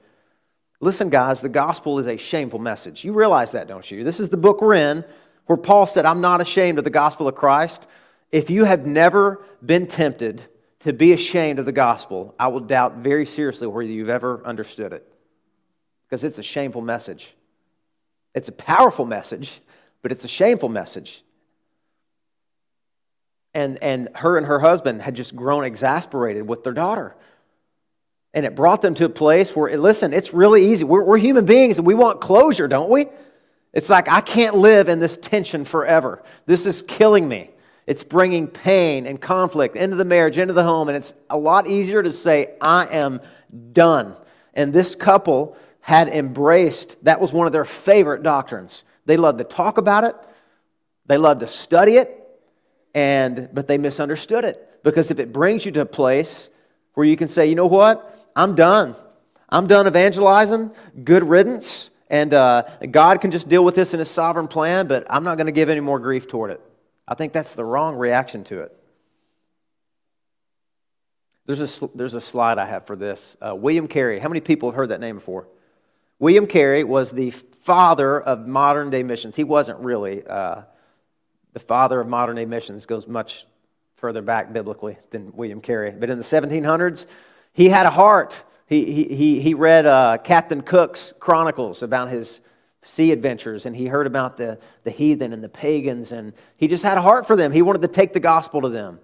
[0.79, 3.03] Listen, guys, the gospel is a shameful message.
[3.03, 4.03] You realize that, don't you?
[4.03, 5.05] This is the book we're in
[5.45, 7.87] where Paul said, I'm not ashamed of the gospel of Christ.
[8.31, 10.43] If you have never been tempted
[10.79, 14.93] to be ashamed of the gospel, I will doubt very seriously whether you've ever understood
[14.93, 15.05] it.
[16.07, 17.35] Because it's a shameful message.
[18.33, 19.61] It's a powerful message,
[20.01, 21.23] but it's a shameful message.
[23.53, 27.15] And, and her and her husband had just grown exasperated with their daughter.
[28.33, 30.85] And it brought them to a place where, listen, it's really easy.
[30.85, 33.07] We're, we're human beings and we want closure, don't we?
[33.73, 36.23] It's like, I can't live in this tension forever.
[36.45, 37.51] This is killing me.
[37.87, 41.67] It's bringing pain and conflict into the marriage, into the home, and it's a lot
[41.67, 43.21] easier to say, I am
[43.73, 44.15] done.
[44.53, 48.83] And this couple had embraced, that was one of their favorite doctrines.
[49.05, 50.15] They loved to talk about it,
[51.05, 52.20] they loved to study it,
[52.93, 54.83] and, but they misunderstood it.
[54.83, 56.49] Because if it brings you to a place
[56.93, 58.95] where you can say, you know what, I'm done.
[59.49, 60.71] I'm done evangelizing,
[61.03, 61.89] good riddance.
[62.09, 65.35] And uh, God can just deal with this in His sovereign plan, but I'm not
[65.35, 66.61] going to give any more grief toward it.
[67.07, 68.77] I think that's the wrong reaction to it.
[71.45, 73.35] There's a, there's a slide I have for this.
[73.45, 74.19] Uh, William Carey.
[74.19, 75.47] How many people have heard that name before?
[76.19, 79.35] William Carey was the father of modern day missions.
[79.35, 80.61] He wasn't really uh,
[81.53, 83.45] the father of modern day missions, goes much
[83.95, 85.91] further back biblically than William Carey.
[85.91, 87.05] But in the 1700s,
[87.53, 92.39] he had a heart he, he, he read uh, Captain Cook's chronicles about his
[92.83, 96.81] sea adventures, and he heard about the, the heathen and the pagans, and he just
[96.81, 97.51] had a heart for them.
[97.51, 99.01] He wanted to take the gospel to them.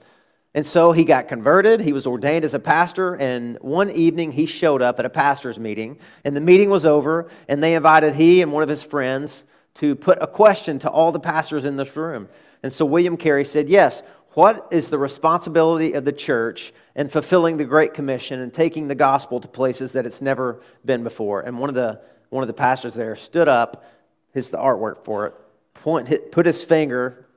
[0.53, 1.81] And so he got converted.
[1.81, 3.15] He was ordained as a pastor.
[3.15, 5.99] And one evening he showed up at a pastor's meeting.
[6.23, 7.29] And the meeting was over.
[7.49, 9.43] And they invited he and one of his friends
[9.77, 12.27] to put a question to all the pastors in this room.
[12.63, 14.01] And so William Carey said, Yes,
[14.31, 18.95] what is the responsibility of the church in fulfilling the Great Commission and taking the
[18.95, 21.41] gospel to places that it's never been before?
[21.41, 23.85] And one of the, one of the pastors there stood up,
[24.33, 25.35] his the artwork for it,
[25.75, 27.27] point, put his finger,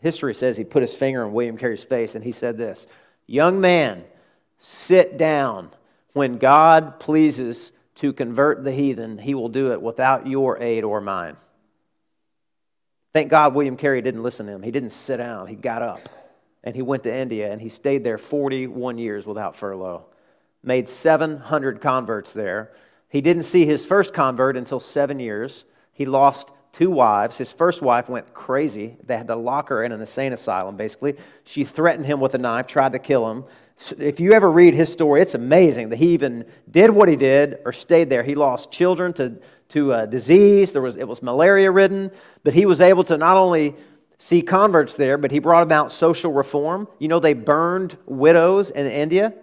[0.00, 2.86] history says he put his finger on William Carey's face, and he said this
[3.26, 4.04] Young man,
[4.58, 5.70] sit down.
[6.14, 11.00] When God pleases to convert the heathen, he will do it without your aid or
[11.00, 11.36] mine.
[13.12, 14.62] Thank God William Carey didn't listen to him.
[14.62, 16.08] He didn't sit down, he got up
[16.64, 20.04] and he went to India and he stayed there 41 years without furlough.
[20.62, 22.72] Made 700 converts there.
[23.08, 25.64] He didn't see his first convert until seven years.
[25.92, 27.38] He lost two wives.
[27.38, 28.96] His first wife went crazy.
[29.04, 31.16] They had to lock her in an insane asylum, basically.
[31.44, 33.44] She threatened him with a knife, tried to kill him.
[33.98, 37.60] If you ever read his story, it's amazing that he even did what he did
[37.64, 38.24] or stayed there.
[38.24, 39.38] He lost children to,
[39.68, 40.72] to a disease.
[40.72, 42.10] There was, it was malaria ridden,
[42.42, 43.74] but he was able to not only
[44.18, 46.88] see converts there, but he brought about social reform.
[46.98, 49.34] You know, they burned widows in India.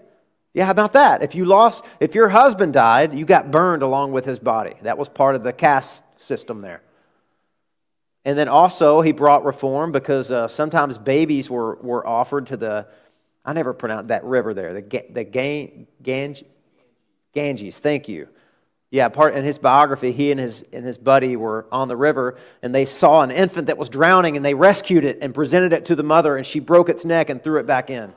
[0.54, 1.22] Yeah, how about that?
[1.22, 4.76] If you lost, if your husband died, you got burned along with his body.
[4.84, 6.82] That was part of the caste system there.
[8.24, 12.88] And then also, he brought reform because uh, sometimes babies were, were offered to the,
[13.46, 16.44] I never pronounced that river there, the, the Ganges.
[17.34, 18.30] Ganges, thank you.
[18.96, 22.38] Yeah, part in his biography, he and his and his buddy were on the river
[22.62, 25.84] and they saw an infant that was drowning and they rescued it and presented it
[25.88, 28.14] to the mother and she broke its neck and threw it back in.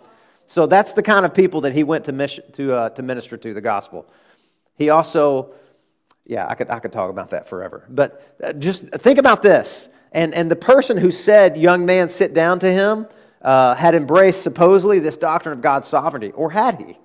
[0.46, 3.36] So that's the kind of people that he went to mission, to uh, to minister
[3.36, 4.06] to the gospel.
[4.76, 5.52] He also,
[6.24, 7.84] yeah, I could I could talk about that forever.
[7.88, 9.88] But uh, just think about this.
[10.12, 13.08] And and the person who said, "Young man, sit down," to him,
[13.42, 16.96] uh, had embraced supposedly this doctrine of God's sovereignty, or had he?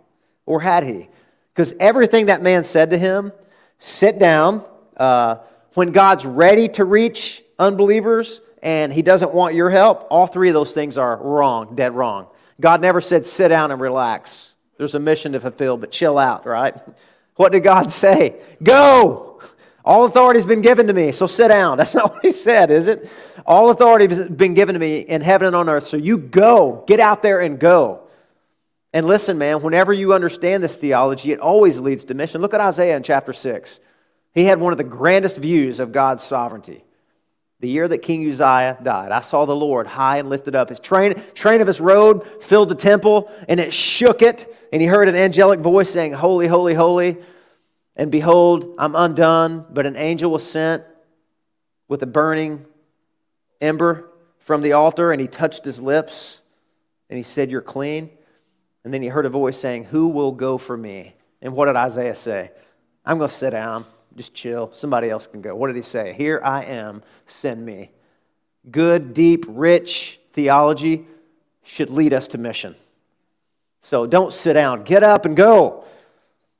[0.45, 1.09] Or had he?
[1.55, 3.31] Because everything that man said to him
[3.79, 4.63] sit down.
[4.97, 5.37] Uh,
[5.73, 10.53] when God's ready to reach unbelievers and He doesn't want your help, all three of
[10.53, 12.27] those things are wrong, dead wrong.
[12.61, 14.55] God never said, sit down and relax.
[14.77, 16.75] There's a mission to fulfill, but chill out, right?
[17.35, 18.39] What did God say?
[18.61, 19.41] Go!
[19.83, 21.77] All authority has been given to me, so sit down.
[21.79, 23.09] That's not what He said, is it?
[23.45, 26.83] All authority has been given to me in heaven and on earth, so you go.
[26.85, 28.02] Get out there and go.
[28.93, 32.41] And listen, man, whenever you understand this theology, it always leads to mission.
[32.41, 33.79] Look at Isaiah in chapter 6.
[34.33, 36.83] He had one of the grandest views of God's sovereignty.
[37.59, 40.69] The year that King Uzziah died, I saw the Lord high and lifted up.
[40.69, 44.53] His train, train of his robe filled the temple, and it shook it.
[44.71, 47.17] And he heard an angelic voice saying, Holy, holy, holy.
[47.95, 50.83] And behold, I'm undone, but an angel was sent
[51.87, 52.65] with a burning
[53.61, 56.41] ember from the altar and he touched his lips
[57.09, 58.09] and he said, You're clean.
[58.83, 61.15] And then he heard a voice saying, Who will go for me?
[61.41, 62.51] And what did Isaiah say?
[63.05, 64.71] I'm going to sit down, just chill.
[64.73, 65.55] Somebody else can go.
[65.55, 66.13] What did he say?
[66.13, 67.91] Here I am, send me.
[68.69, 71.05] Good, deep, rich theology
[71.63, 72.75] should lead us to mission.
[73.81, 74.83] So don't sit down.
[74.83, 75.83] Get up and go.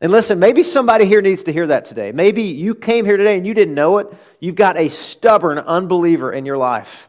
[0.02, 2.12] And listen, maybe somebody here needs to hear that today.
[2.12, 4.14] Maybe you came here today and you didn't know it.
[4.42, 7.08] You've got a stubborn unbeliever in your life.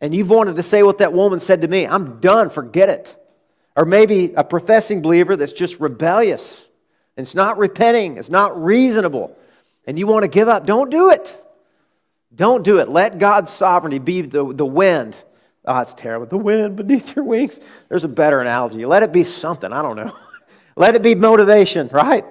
[0.00, 3.16] And you've wanted to say what that woman said to me I'm done, forget it.
[3.76, 6.68] Or maybe a professing believer that's just rebellious.
[7.16, 9.36] And it's not repenting, it's not reasonable.
[9.86, 10.66] And you want to give up.
[10.66, 11.42] Don't do it.
[12.34, 12.88] Don't do it.
[12.88, 15.16] Let God's sovereignty be the, the wind.
[15.64, 16.26] Oh, it's terrible.
[16.26, 17.60] The wind beneath your wings.
[17.88, 18.84] There's a better analogy.
[18.86, 19.72] Let it be something.
[19.72, 20.16] I don't know.
[20.76, 22.24] Let it be motivation, right?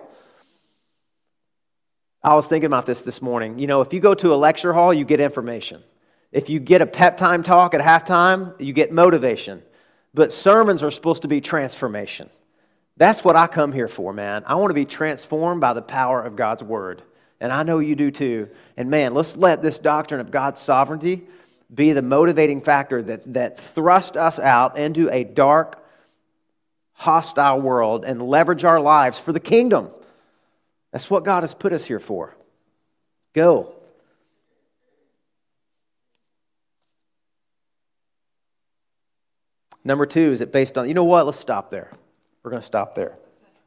[2.24, 3.60] I was thinking about this this morning.
[3.60, 5.84] You know, if you go to a lecture hall, you get information.
[6.32, 9.64] If you get a pep time talk at halftime, you get motivation.
[10.16, 12.30] But sermons are supposed to be transformation.
[12.96, 14.44] That's what I come here for, man.
[14.48, 17.04] I want to be transformed by the power of God's word.
[17.42, 18.50] And I know you do too.
[18.78, 21.24] And man, let's let this doctrine of God's sovereignty
[21.74, 25.86] be the motivating factor that, that thrust us out into a dark,
[26.94, 29.90] hostile world and leverage our lives for the kingdom.
[30.94, 32.38] That's what God has put us here for.
[33.34, 33.75] Go.
[39.86, 41.28] Number two, is it based on, you know what?
[41.28, 41.92] Let's stop there.
[42.44, 43.16] We're going to stop there.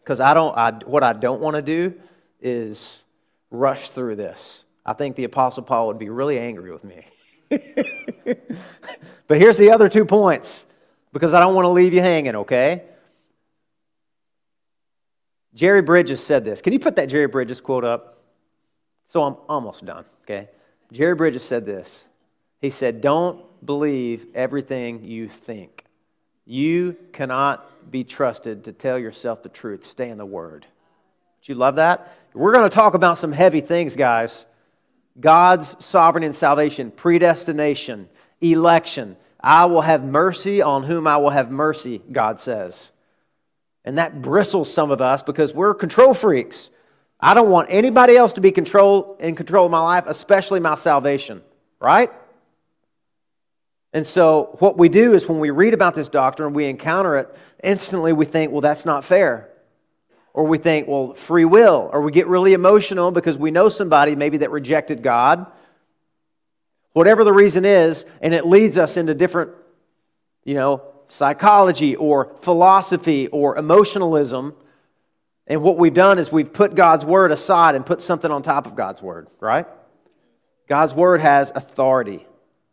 [0.03, 1.95] Because I don't, I, what I don't want to do
[2.41, 3.05] is
[3.51, 4.65] rush through this.
[4.85, 7.07] I think the Apostle Paul would be really angry with me.
[7.51, 10.67] but here's the other two points
[11.13, 12.83] because I don't want to leave you hanging, okay?
[15.55, 16.61] Jerry Bridges said this.
[16.61, 18.23] Can you put that Jerry Bridges quote up?
[19.05, 20.49] So I'm almost done, okay?
[20.93, 22.05] Jerry Bridges said this.
[22.61, 25.85] He said, Don't believe everything you think.
[26.51, 29.85] You cannot be trusted to tell yourself the truth.
[29.85, 30.65] Stay in the Word.
[31.43, 32.11] Do you love that?
[32.33, 34.47] We're going to talk about some heavy things, guys.
[35.21, 38.09] God's sovereignty and salvation, predestination,
[38.41, 39.19] election.
[39.39, 42.93] I will have mercy on whom I will have mercy, God says.
[43.85, 46.71] And that bristles some of us because we're control freaks.
[47.21, 50.77] I don't want anybody else to be control, in control of my life, especially my
[50.77, 51.43] salvation,
[51.79, 52.11] right?
[53.93, 57.35] And so, what we do is when we read about this doctrine, we encounter it,
[57.63, 59.49] instantly we think, well, that's not fair.
[60.35, 61.89] Or we think, well, free will.
[61.93, 65.47] Or we get really emotional because we know somebody maybe that rejected God.
[66.93, 69.53] Whatever the reason is, and it leads us into different,
[70.45, 74.55] you know, psychology or philosophy or emotionalism.
[75.47, 78.67] And what we've done is we've put God's word aside and put something on top
[78.67, 79.67] of God's word, right?
[80.69, 82.27] God's word has authority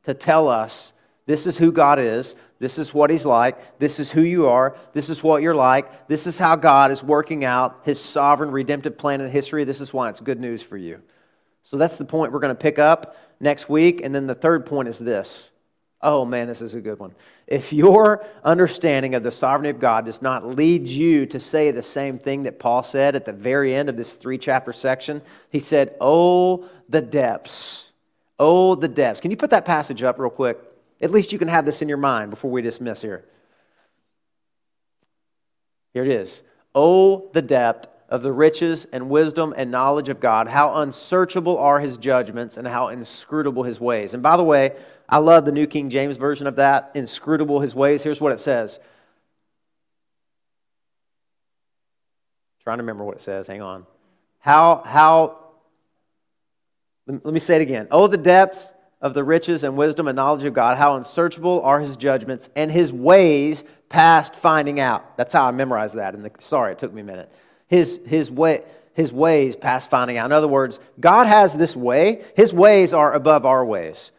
[0.03, 0.93] to tell us
[1.25, 2.35] this is who God is.
[2.59, 3.79] This is what He's like.
[3.79, 4.75] This is who you are.
[4.93, 6.07] This is what you're like.
[6.07, 9.63] This is how God is working out His sovereign redemptive plan in history.
[9.63, 11.01] This is why it's good news for you.
[11.63, 14.01] So that's the point we're going to pick up next week.
[14.03, 15.51] And then the third point is this.
[16.01, 17.15] Oh man, this is a good one.
[17.47, 21.81] If your understanding of the sovereignty of God does not lead you to say the
[21.81, 25.59] same thing that Paul said at the very end of this three chapter section, he
[25.59, 27.91] said, Oh, the depths.
[28.37, 29.21] Oh, the depths.
[29.21, 30.59] Can you put that passage up real quick?
[31.01, 33.25] At least you can have this in your mind before we dismiss here.
[35.93, 36.43] Here it is.
[36.73, 40.47] Oh, the depth of the riches and wisdom and knowledge of God.
[40.47, 44.13] How unsearchable are his judgments and how inscrutable his ways.
[44.13, 44.75] And by the way,
[45.09, 46.91] I love the New King James Version of that.
[46.93, 48.03] Inscrutable his ways.
[48.03, 48.79] Here's what it says.
[52.65, 53.45] trying to remember what it says.
[53.45, 53.85] Hang on.
[54.39, 55.37] How, how,
[57.05, 57.87] let me say it again.
[57.91, 58.73] Oh, the depths
[59.05, 62.71] of the riches and wisdom and knowledge of God, how unsearchable are his judgments and
[62.71, 65.15] his ways past finding out.
[65.15, 66.15] That's how I memorized that.
[66.15, 67.31] And sorry, it took me a minute.
[67.67, 70.25] His, his, way, his ways past finding out.
[70.25, 74.11] In other words, God has this way, his ways are above our ways.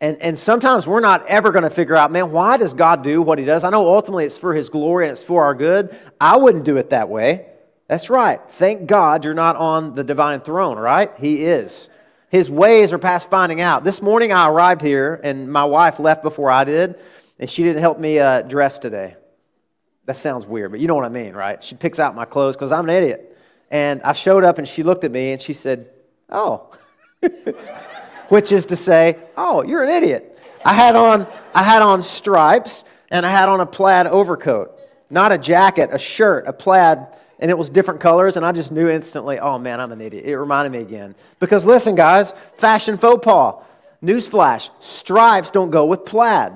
[0.00, 3.22] And, and sometimes we're not ever going to figure out, man, why does God do
[3.22, 3.62] what he does?
[3.62, 5.96] I know ultimately it's for his glory and it's for our good.
[6.20, 7.46] I wouldn't do it that way.
[7.86, 8.40] That's right.
[8.48, 11.12] Thank God you're not on the divine throne, right?
[11.20, 11.90] He is.
[12.32, 13.84] His ways are past finding out.
[13.84, 16.98] This morning I arrived here, and my wife left before I did,
[17.38, 19.16] and she didn't help me uh, dress today.
[20.06, 21.62] That sounds weird, but you know what I mean, right?
[21.62, 23.36] She picks out my clothes because I'm an idiot.
[23.70, 25.90] And I showed up, and she looked at me, and she said,
[26.30, 26.70] Oh.
[28.30, 30.38] Which is to say, Oh, you're an idiot.
[30.64, 34.80] I had on, I had on stripes, and I had on a plaid overcoat.
[35.10, 37.08] Not a jacket, a shirt, a plaid
[37.42, 40.24] and it was different colors, and I just knew instantly, oh man, I'm an idiot.
[40.24, 41.16] It reminded me again.
[41.40, 43.56] Because listen, guys, fashion faux pas.
[44.00, 46.52] Newsflash stripes don't go with plaid.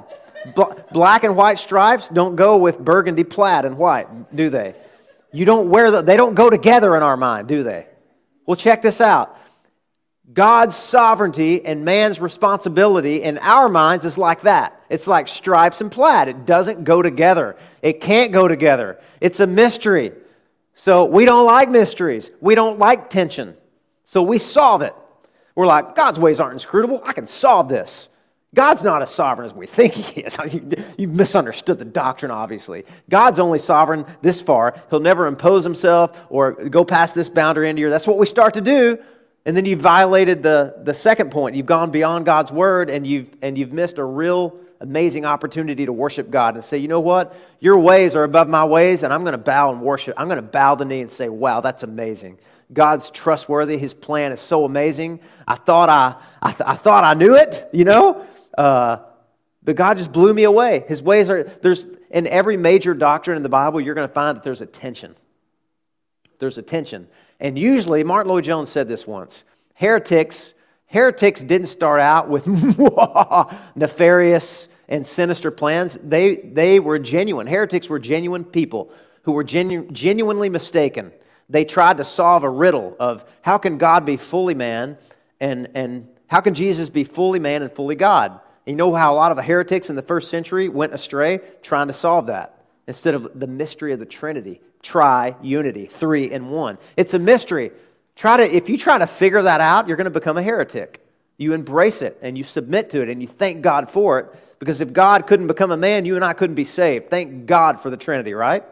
[0.92, 4.76] Black and white stripes don't go with burgundy plaid and white, do they?
[5.32, 7.88] You don't wear the, they don't go together in our mind, do they?
[8.46, 9.36] Well, check this out.
[10.32, 14.80] God's sovereignty and man's responsibility in our minds is like that.
[14.88, 16.28] It's like stripes and plaid.
[16.28, 17.56] It doesn't go together.
[17.82, 19.00] It can't go together.
[19.20, 20.12] It's a mystery.
[20.76, 22.30] So we don't like mysteries.
[22.40, 23.56] We don't like tension.
[24.04, 24.94] So we solve it.
[25.54, 27.00] We're like, God's ways aren't inscrutable.
[27.02, 28.10] I can solve this.
[28.54, 30.36] God's not as sovereign as we think He is.
[30.98, 32.84] You've misunderstood the doctrine, obviously.
[33.08, 34.74] God's only sovereign this far.
[34.90, 37.90] He'll never impose Himself or go past this boundary into your.
[37.90, 38.98] That's what we start to do.
[39.46, 41.56] And then you've violated the, the second point.
[41.56, 45.92] You've gone beyond God's word and you've, and you've missed a real amazing opportunity to
[45.92, 47.36] worship God and say, you know what?
[47.60, 50.14] Your ways are above my ways, and I'm going to bow and worship.
[50.16, 52.38] I'm going to bow the knee and say, wow, that's amazing.
[52.72, 53.78] God's trustworthy.
[53.78, 55.20] His plan is so amazing.
[55.46, 58.26] I thought I, I, th- I thought I knew it, you know?
[58.56, 58.98] Uh,
[59.62, 60.84] but God just blew me away.
[60.88, 64.36] His ways are, there's, in every major doctrine in the Bible, you're going to find
[64.36, 65.16] that there's a tension.
[66.38, 67.08] There's a tension.
[67.40, 70.54] And usually, Martyn Lloyd-Jones said this once heretics,
[70.96, 72.46] heretics didn't start out with
[73.76, 75.98] nefarious and sinister plans.
[76.02, 77.46] They, they were genuine.
[77.46, 78.90] Heretics were genuine people
[79.22, 81.12] who were genu- genuinely mistaken.
[81.50, 84.96] They tried to solve a riddle of how can God be fully man
[85.38, 88.32] and, and how can Jesus be fully man and fully God?
[88.32, 91.40] And you know how a lot of the heretics in the first century went astray
[91.62, 96.48] trying to solve that instead of the mystery of the Trinity tri unity, three in
[96.48, 96.78] one.
[96.96, 97.72] It's a mystery.
[98.16, 101.06] Try to, if you try to figure that out, you're going to become a heretic.
[101.36, 104.26] You embrace it and you submit to it and you thank God for it
[104.58, 107.10] because if God couldn't become a man, you and I couldn't be saved.
[107.10, 108.64] Thank God for the Trinity, right?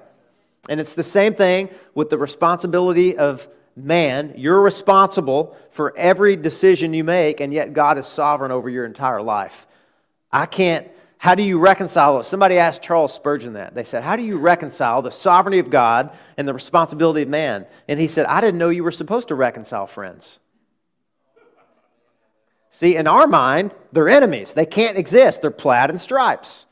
[0.68, 4.32] And it's the same thing with the responsibility of man.
[4.36, 9.20] You're responsible for every decision you make, and yet God is sovereign over your entire
[9.20, 9.66] life.
[10.32, 10.88] I can't
[11.18, 12.24] how do you reconcile it?
[12.24, 13.74] Somebody asked Charles Spurgeon that.
[13.74, 17.66] They said, How do you reconcile the sovereignty of God and the responsibility of man?
[17.88, 20.38] And he said, I didn't know you were supposed to reconcile friends.
[22.70, 24.52] See, in our mind, they're enemies.
[24.52, 25.42] They can't exist.
[25.42, 26.66] They're plaid and stripes.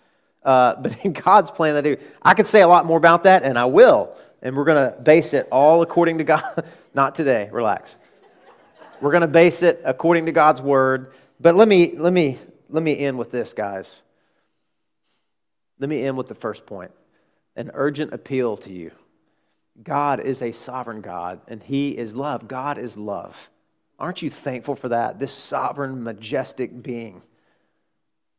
[0.44, 2.02] Uh, but in God's plan, they do.
[2.20, 4.14] I could say a lot more about that, and I will.
[4.42, 6.64] And we're going to base it all according to God.
[6.94, 7.48] Not today.
[7.52, 7.96] Relax.
[9.00, 11.12] We're going to base it according to God's word.
[11.40, 12.38] But let me let me
[12.68, 14.02] let me end with this, guys.
[15.82, 16.92] Let me end with the first point
[17.56, 18.92] an urgent appeal to you.
[19.82, 22.46] God is a sovereign God, and He is love.
[22.46, 23.50] God is love.
[23.98, 25.18] Aren't you thankful for that?
[25.18, 27.22] This sovereign, majestic being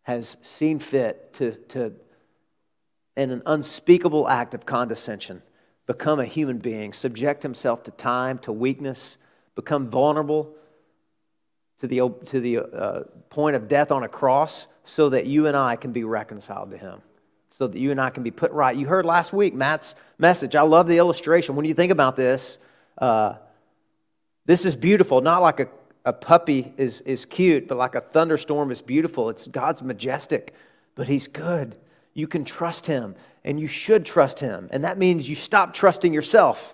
[0.03, 1.93] has seen fit to, to
[3.17, 5.41] in an unspeakable act of condescension,
[5.85, 9.17] become a human being, subject himself to time, to weakness,
[9.53, 10.55] become vulnerable
[11.81, 15.57] to the, to the uh, point of death on a cross so that you and
[15.57, 17.01] I can be reconciled to him
[17.53, 18.75] so that you and I can be put right.
[18.75, 20.55] You heard last week Matt's message.
[20.55, 21.55] I love the illustration.
[21.55, 22.57] When you think about this,
[22.97, 23.35] uh,
[24.47, 25.21] this is beautiful.
[25.21, 25.67] Not like a,
[26.03, 29.29] a puppy is, is cute, but like a thunderstorm is beautiful.
[29.29, 30.55] It's God's majestic,
[30.95, 31.75] but He's good.
[32.15, 34.67] You can trust Him, and you should trust Him.
[34.71, 36.73] And that means you stop trusting yourself.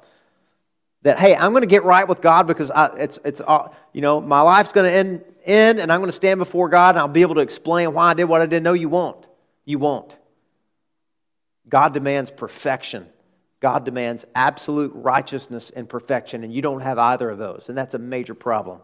[1.02, 3.42] That, hey, I'm going to get right with God because I, it's, it's,
[3.92, 6.92] you know, my life's going to end, end, and I'm going to stand before God,
[6.92, 8.64] and I'll be able to explain why I did what I did.
[8.64, 9.28] No, you won't.
[9.66, 10.18] You won't.
[11.70, 13.08] God demands perfection.
[13.60, 17.94] God demands absolute righteousness and perfection, and you don't have either of those, and that's
[17.94, 18.82] a major problem.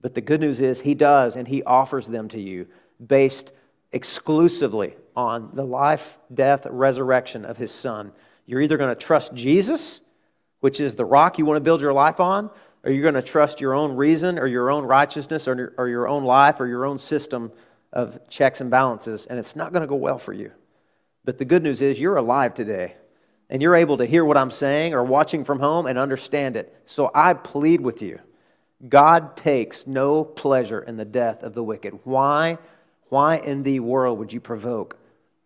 [0.00, 2.66] But the good news is, He does, and He offers them to you
[3.04, 3.52] based
[3.92, 8.12] exclusively on the life, death, resurrection of His Son.
[8.46, 10.00] You're either going to trust Jesus,
[10.60, 12.50] which is the rock you want to build your life on,
[12.82, 16.08] or you're going to trust your own reason or your own righteousness or, or your
[16.08, 17.52] own life or your own system
[17.92, 20.50] of checks and balances, and it's not going to go well for you.
[21.24, 22.96] But the good news is you're alive today
[23.48, 26.74] and you're able to hear what I'm saying or watching from home and understand it.
[26.86, 28.20] So I plead with you
[28.88, 32.00] God takes no pleasure in the death of the wicked.
[32.04, 32.58] Why?
[33.08, 34.98] Why in the world would you provoke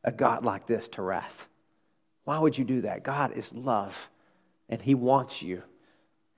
[0.03, 1.49] a God like this to wrath?
[2.25, 3.05] Why would you do that?
[3.05, 4.11] God is love
[4.69, 5.63] and He wants you.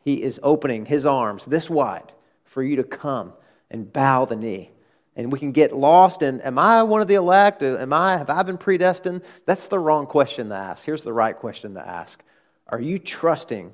[0.02, 2.12] He is opening His arms this wide
[2.44, 3.32] for you to come
[3.70, 4.70] and bow the knee
[5.16, 7.62] and we can get lost in am i one of the elect?
[7.62, 9.22] Am i have i been predestined?
[9.46, 10.84] That's the wrong question to ask.
[10.84, 12.22] Here's the right question to ask.
[12.68, 13.72] Are you trusting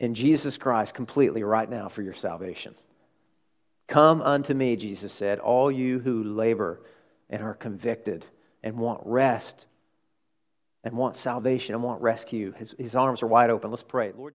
[0.00, 2.74] in jesus christ completely right now for your salvation?
[3.88, 6.80] Come unto me jesus said all you who labor
[7.30, 8.26] and are convicted
[8.62, 9.66] and want rest
[10.84, 12.52] and want salvation and want rescue.
[12.52, 13.70] His, his arms are wide open.
[13.70, 14.12] Let's pray.
[14.16, 14.30] Lord